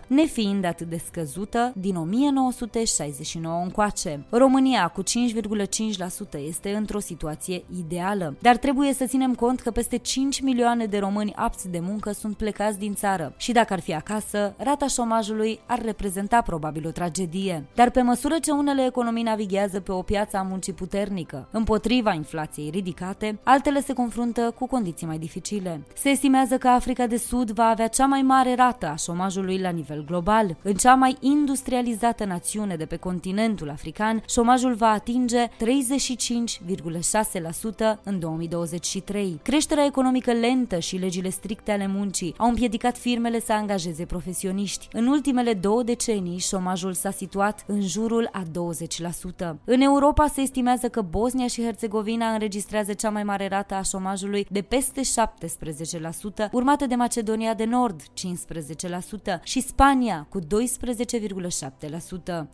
nefiind 0.06 0.64
atât 0.64 0.88
de 0.88 1.00
scăzută 1.06 1.72
din 1.76 1.96
1969 1.96 3.62
încoace. 3.62 4.24
România, 4.30 4.88
cu 4.88 5.02
5,5%, 5.02 5.06
este 6.46 6.74
într-o 6.74 6.98
situație 6.98 7.64
ideală, 7.78 8.36
dar 8.40 8.56
trebuie 8.56 8.92
să 8.92 9.04
ținem 9.04 9.34
cont 9.34 9.60
că 9.60 9.70
peste 9.70 9.96
5 9.96 10.40
milioane 10.40 10.86
de 10.86 10.98
români 10.98 11.34
apți 11.34 11.68
de 11.68 11.80
muncă 11.80 12.12
sunt 12.12 12.36
plecați 12.36 12.78
din 12.78 12.94
țară 12.94 13.34
și 13.36 13.52
dacă 13.52 13.72
ar 13.72 13.80
fi 13.80 13.94
acasă, 13.94 14.54
rata 14.56 14.86
șomajului 14.86 15.60
ar 15.66 15.82
reprezenta 15.82 16.42
probabil 16.42 16.86
o 16.86 16.90
tragedie 16.90 17.47
bogăție. 17.48 17.66
Dar 17.74 17.90
pe 17.90 18.02
măsură 18.02 18.36
ce 18.42 18.50
unele 18.50 18.84
economii 18.84 19.22
navighează 19.22 19.80
pe 19.80 19.92
o 19.92 20.02
piață 20.02 20.36
a 20.36 20.42
muncii 20.42 20.72
puternică, 20.72 21.48
împotriva 21.50 22.12
inflației 22.12 22.70
ridicate, 22.70 23.38
altele 23.42 23.80
se 23.80 23.92
confruntă 23.92 24.54
cu 24.58 24.66
condiții 24.66 25.06
mai 25.06 25.18
dificile. 25.18 25.80
Se 25.94 26.08
estimează 26.08 26.58
că 26.58 26.68
Africa 26.68 27.06
de 27.06 27.16
Sud 27.16 27.50
va 27.50 27.64
avea 27.64 27.86
cea 27.86 28.06
mai 28.06 28.22
mare 28.22 28.54
rată 28.54 28.86
a 28.86 28.96
șomajului 28.96 29.58
la 29.58 29.70
nivel 29.70 30.04
global. 30.04 30.56
În 30.62 30.74
cea 30.74 30.94
mai 30.94 31.16
industrializată 31.20 32.24
națiune 32.24 32.76
de 32.76 32.84
pe 32.84 32.96
continentul 32.96 33.70
african, 33.70 34.22
șomajul 34.28 34.74
va 34.74 34.88
atinge 34.88 35.46
35,6% 35.46 35.52
în 38.02 38.18
2023. 38.18 39.40
Creșterea 39.42 39.84
economică 39.84 40.32
lentă 40.32 40.78
și 40.78 40.96
legile 40.96 41.28
stricte 41.28 41.72
ale 41.72 41.86
muncii 41.86 42.34
au 42.36 42.48
împiedicat 42.48 42.96
firmele 42.96 43.40
să 43.40 43.52
angajeze 43.52 44.04
profesioniști. 44.04 44.88
În 44.92 45.06
ultimele 45.06 45.54
două 45.54 45.82
decenii, 45.82 46.38
șomajul 46.38 46.92
s-a 46.92 47.10
situat 47.10 47.37
în 47.66 47.80
jurul 47.80 48.28
a 48.32 48.42
20%. 48.42 48.46
În 49.64 49.80
Europa 49.80 50.26
se 50.26 50.40
estimează 50.40 50.88
că 50.88 51.00
Bosnia 51.00 51.46
și 51.46 51.62
Herțegovina 51.62 52.32
înregistrează 52.32 52.92
cea 52.92 53.10
mai 53.10 53.22
mare 53.22 53.48
rată 53.48 53.74
a 53.74 53.82
șomajului 53.82 54.46
de 54.50 54.62
peste 54.62 55.00
17%, 55.00 55.04
urmată 56.52 56.86
de 56.86 56.94
Macedonia 56.94 57.54
de 57.54 57.64
Nord 57.64 58.02
15% 58.02 58.06
și 59.42 59.60
Spania 59.60 60.26
cu 60.28 60.40
12,7%. 60.40 60.46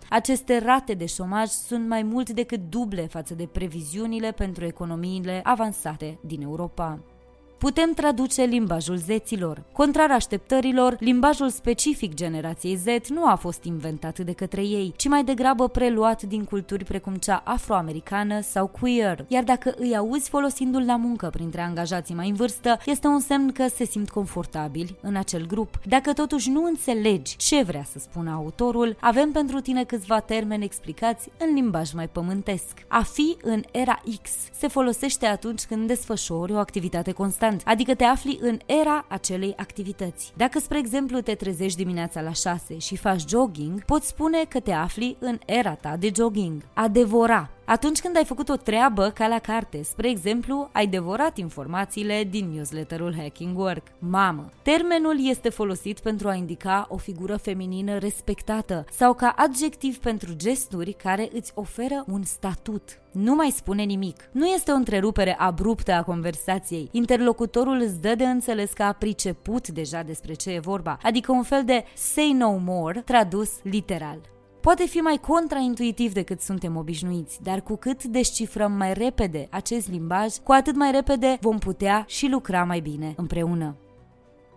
Aceste 0.09 0.59
rate 0.59 0.95
de 0.95 1.07
șomaj 1.07 1.49
sunt 1.49 1.89
mai 1.89 2.03
mult 2.03 2.31
decât 2.31 2.61
duble 2.71 3.07
față 3.07 3.35
de 3.35 3.49
previziunile 3.53 4.31
pentru 4.31 4.65
economiile 4.65 5.41
avansate 5.45 6.19
din 6.23 6.43
Europa 6.43 6.99
putem 7.65 7.93
traduce 7.93 8.43
limbajul 8.43 8.97
zeților. 8.97 9.63
Contrar 9.73 10.11
așteptărilor, 10.11 10.97
limbajul 11.01 11.49
specific 11.49 12.15
generației 12.15 12.77
Z 12.77 13.09
nu 13.09 13.27
a 13.27 13.35
fost 13.35 13.65
inventat 13.65 14.19
de 14.19 14.33
către 14.33 14.63
ei, 14.63 14.93
ci 14.97 15.09
mai 15.09 15.25
degrabă 15.25 15.69
preluat 15.69 16.23
din 16.23 16.45
culturi 16.45 16.85
precum 16.85 17.15
cea 17.15 17.43
afroamericană 17.45 18.41
sau 18.41 18.67
queer. 18.67 19.25
Iar 19.29 19.45
dacă 19.45 19.75
îi 19.77 19.97
auzi 19.97 20.29
folosindu-l 20.29 20.85
la 20.85 20.97
muncă 20.97 21.29
printre 21.33 21.61
angajații 21.61 22.15
mai 22.15 22.29
în 22.29 22.35
vârstă, 22.35 22.79
este 22.87 23.07
un 23.07 23.21
semn 23.21 23.53
că 23.53 23.67
se 23.75 23.85
simt 23.85 24.11
confortabili 24.11 24.97
în 25.01 25.17
acel 25.17 25.47
grup. 25.47 25.81
Dacă 25.85 26.13
totuși 26.13 26.51
nu 26.51 26.65
înțelegi 26.65 27.37
ce 27.37 27.63
vrea 27.63 27.85
să 27.93 27.99
spună 27.99 28.31
autorul, 28.31 28.97
avem 29.01 29.31
pentru 29.31 29.61
tine 29.61 29.85
câțiva 29.85 30.21
termeni 30.21 30.65
explicați 30.65 31.29
în 31.39 31.55
limbaj 31.55 31.93
mai 31.93 32.09
pământesc. 32.09 32.85
A 32.89 33.03
fi 33.03 33.37
în 33.43 33.63
era 33.71 34.03
X 34.23 34.31
se 34.53 34.69
folosește 34.69 35.27
atunci 35.27 35.63
când 35.63 35.87
desfășori 35.87 36.53
o 36.53 36.59
activitate 36.59 37.13
constantă 37.13 37.53
constant, 37.55 37.63
adică 37.75 37.95
te 37.95 38.05
afli 38.05 38.39
în 38.41 38.59
era 38.67 39.05
acelei 39.09 39.55
activități. 39.57 40.33
Dacă, 40.37 40.59
spre 40.59 40.79
exemplu, 40.79 41.21
te 41.21 41.35
trezești 41.35 41.79
dimineața 41.79 42.21
la 42.21 42.33
6 42.33 42.79
și 42.79 42.97
faci 42.97 43.29
jogging, 43.29 43.85
poți 43.85 44.09
spune 44.09 44.45
că 44.49 44.61
te 44.61 44.73
afli 44.73 45.17
în 45.19 45.39
era 45.47 45.75
ta 45.75 45.97
de 45.97 46.11
jogging. 46.15 46.63
A 46.75 46.89
devora 46.89 47.51
atunci 47.65 48.01
când 48.01 48.17
ai 48.17 48.25
făcut 48.25 48.49
o 48.49 48.57
treabă 48.57 49.11
ca 49.11 49.27
la 49.27 49.39
carte, 49.39 49.83
spre 49.83 50.09
exemplu, 50.09 50.69
ai 50.73 50.87
devorat 50.87 51.39
informațiile 51.39 52.25
din 52.31 52.51
newsletterul 52.55 53.15
Hacking 53.17 53.59
Work. 53.59 53.87
Mamă. 53.99 54.51
Termenul 54.63 55.29
este 55.29 55.49
folosit 55.49 56.01
pentru 56.01 56.29
a 56.29 56.35
indica 56.35 56.87
o 56.89 56.97
figură 56.97 57.37
feminină 57.37 57.99
respectată 57.99 58.85
sau 58.91 59.15
ca 59.15 59.35
adjectiv 59.37 59.99
pentru 59.99 60.35
gesturi 60.37 60.93
care 60.93 61.31
îți 61.33 61.53
oferă 61.55 62.05
un 62.07 62.23
statut. 62.23 62.99
Nu 63.13 63.35
mai 63.35 63.51
spune 63.51 63.83
nimic. 63.83 64.29
Nu 64.33 64.47
este 64.47 64.71
o 64.71 64.75
întrerupere 64.75 65.37
abruptă 65.39 65.93
a 65.93 66.03
conversației. 66.03 66.89
Interlocutorul 66.93 67.81
îți 67.81 68.01
dă 68.01 68.15
de 68.15 68.25
înțeles 68.25 68.73
că 68.73 68.83
a 68.83 68.93
priceput 68.93 69.69
deja 69.69 70.03
despre 70.03 70.35
ce 70.35 70.51
e 70.51 70.59
vorba, 70.59 70.99
adică 71.03 71.33
un 71.33 71.43
fel 71.43 71.65
de 71.65 71.85
say 71.95 72.33
no 72.39 72.57
more 72.57 73.01
tradus 73.01 73.51
literal. 73.63 74.34
Poate 74.65 74.87
fi 74.87 74.99
mai 74.99 75.17
contraintuitiv 75.17 76.13
decât 76.13 76.41
suntem 76.41 76.77
obișnuiți, 76.77 77.43
dar 77.43 77.61
cu 77.61 77.77
cât 77.77 78.05
descifrăm 78.05 78.73
mai 78.73 78.95
repede 78.95 79.47
acest 79.51 79.91
limbaj, 79.91 80.35
cu 80.35 80.53
atât 80.53 80.77
mai 80.77 80.91
repede 80.91 81.39
vom 81.41 81.59
putea 81.59 82.05
și 82.09 82.29
lucra 82.29 82.65
mai 82.65 82.81
bine 82.81 83.15
împreună. 83.17 83.84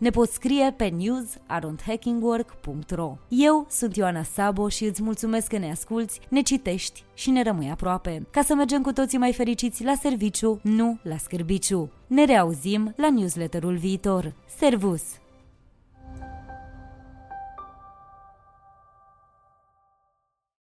Ne 0.00 0.10
poți 0.10 0.32
scrie 0.32 0.74
pe 0.76 0.88
news.hackingwork.ro 0.88 3.16
Eu 3.28 3.66
sunt 3.70 3.96
Ioana 3.96 4.22
Sabo 4.22 4.68
și 4.68 4.84
îți 4.84 5.02
mulțumesc 5.02 5.46
că 5.46 5.58
ne 5.58 5.70
asculți, 5.70 6.20
ne 6.28 6.40
citești 6.40 7.04
și 7.14 7.30
ne 7.30 7.42
rămâi 7.42 7.70
aproape, 7.70 8.26
ca 8.30 8.42
să 8.42 8.54
mergem 8.54 8.82
cu 8.82 8.92
toții 8.92 9.18
mai 9.18 9.32
fericiți 9.32 9.84
la 9.84 9.94
serviciu, 9.94 10.60
nu 10.62 10.98
la 11.02 11.16
scârbiciu. 11.16 11.90
Ne 12.06 12.24
reauzim 12.24 12.94
la 12.96 13.10
newsletterul 13.10 13.76
viitor. 13.76 14.34
Servus! 14.58 15.02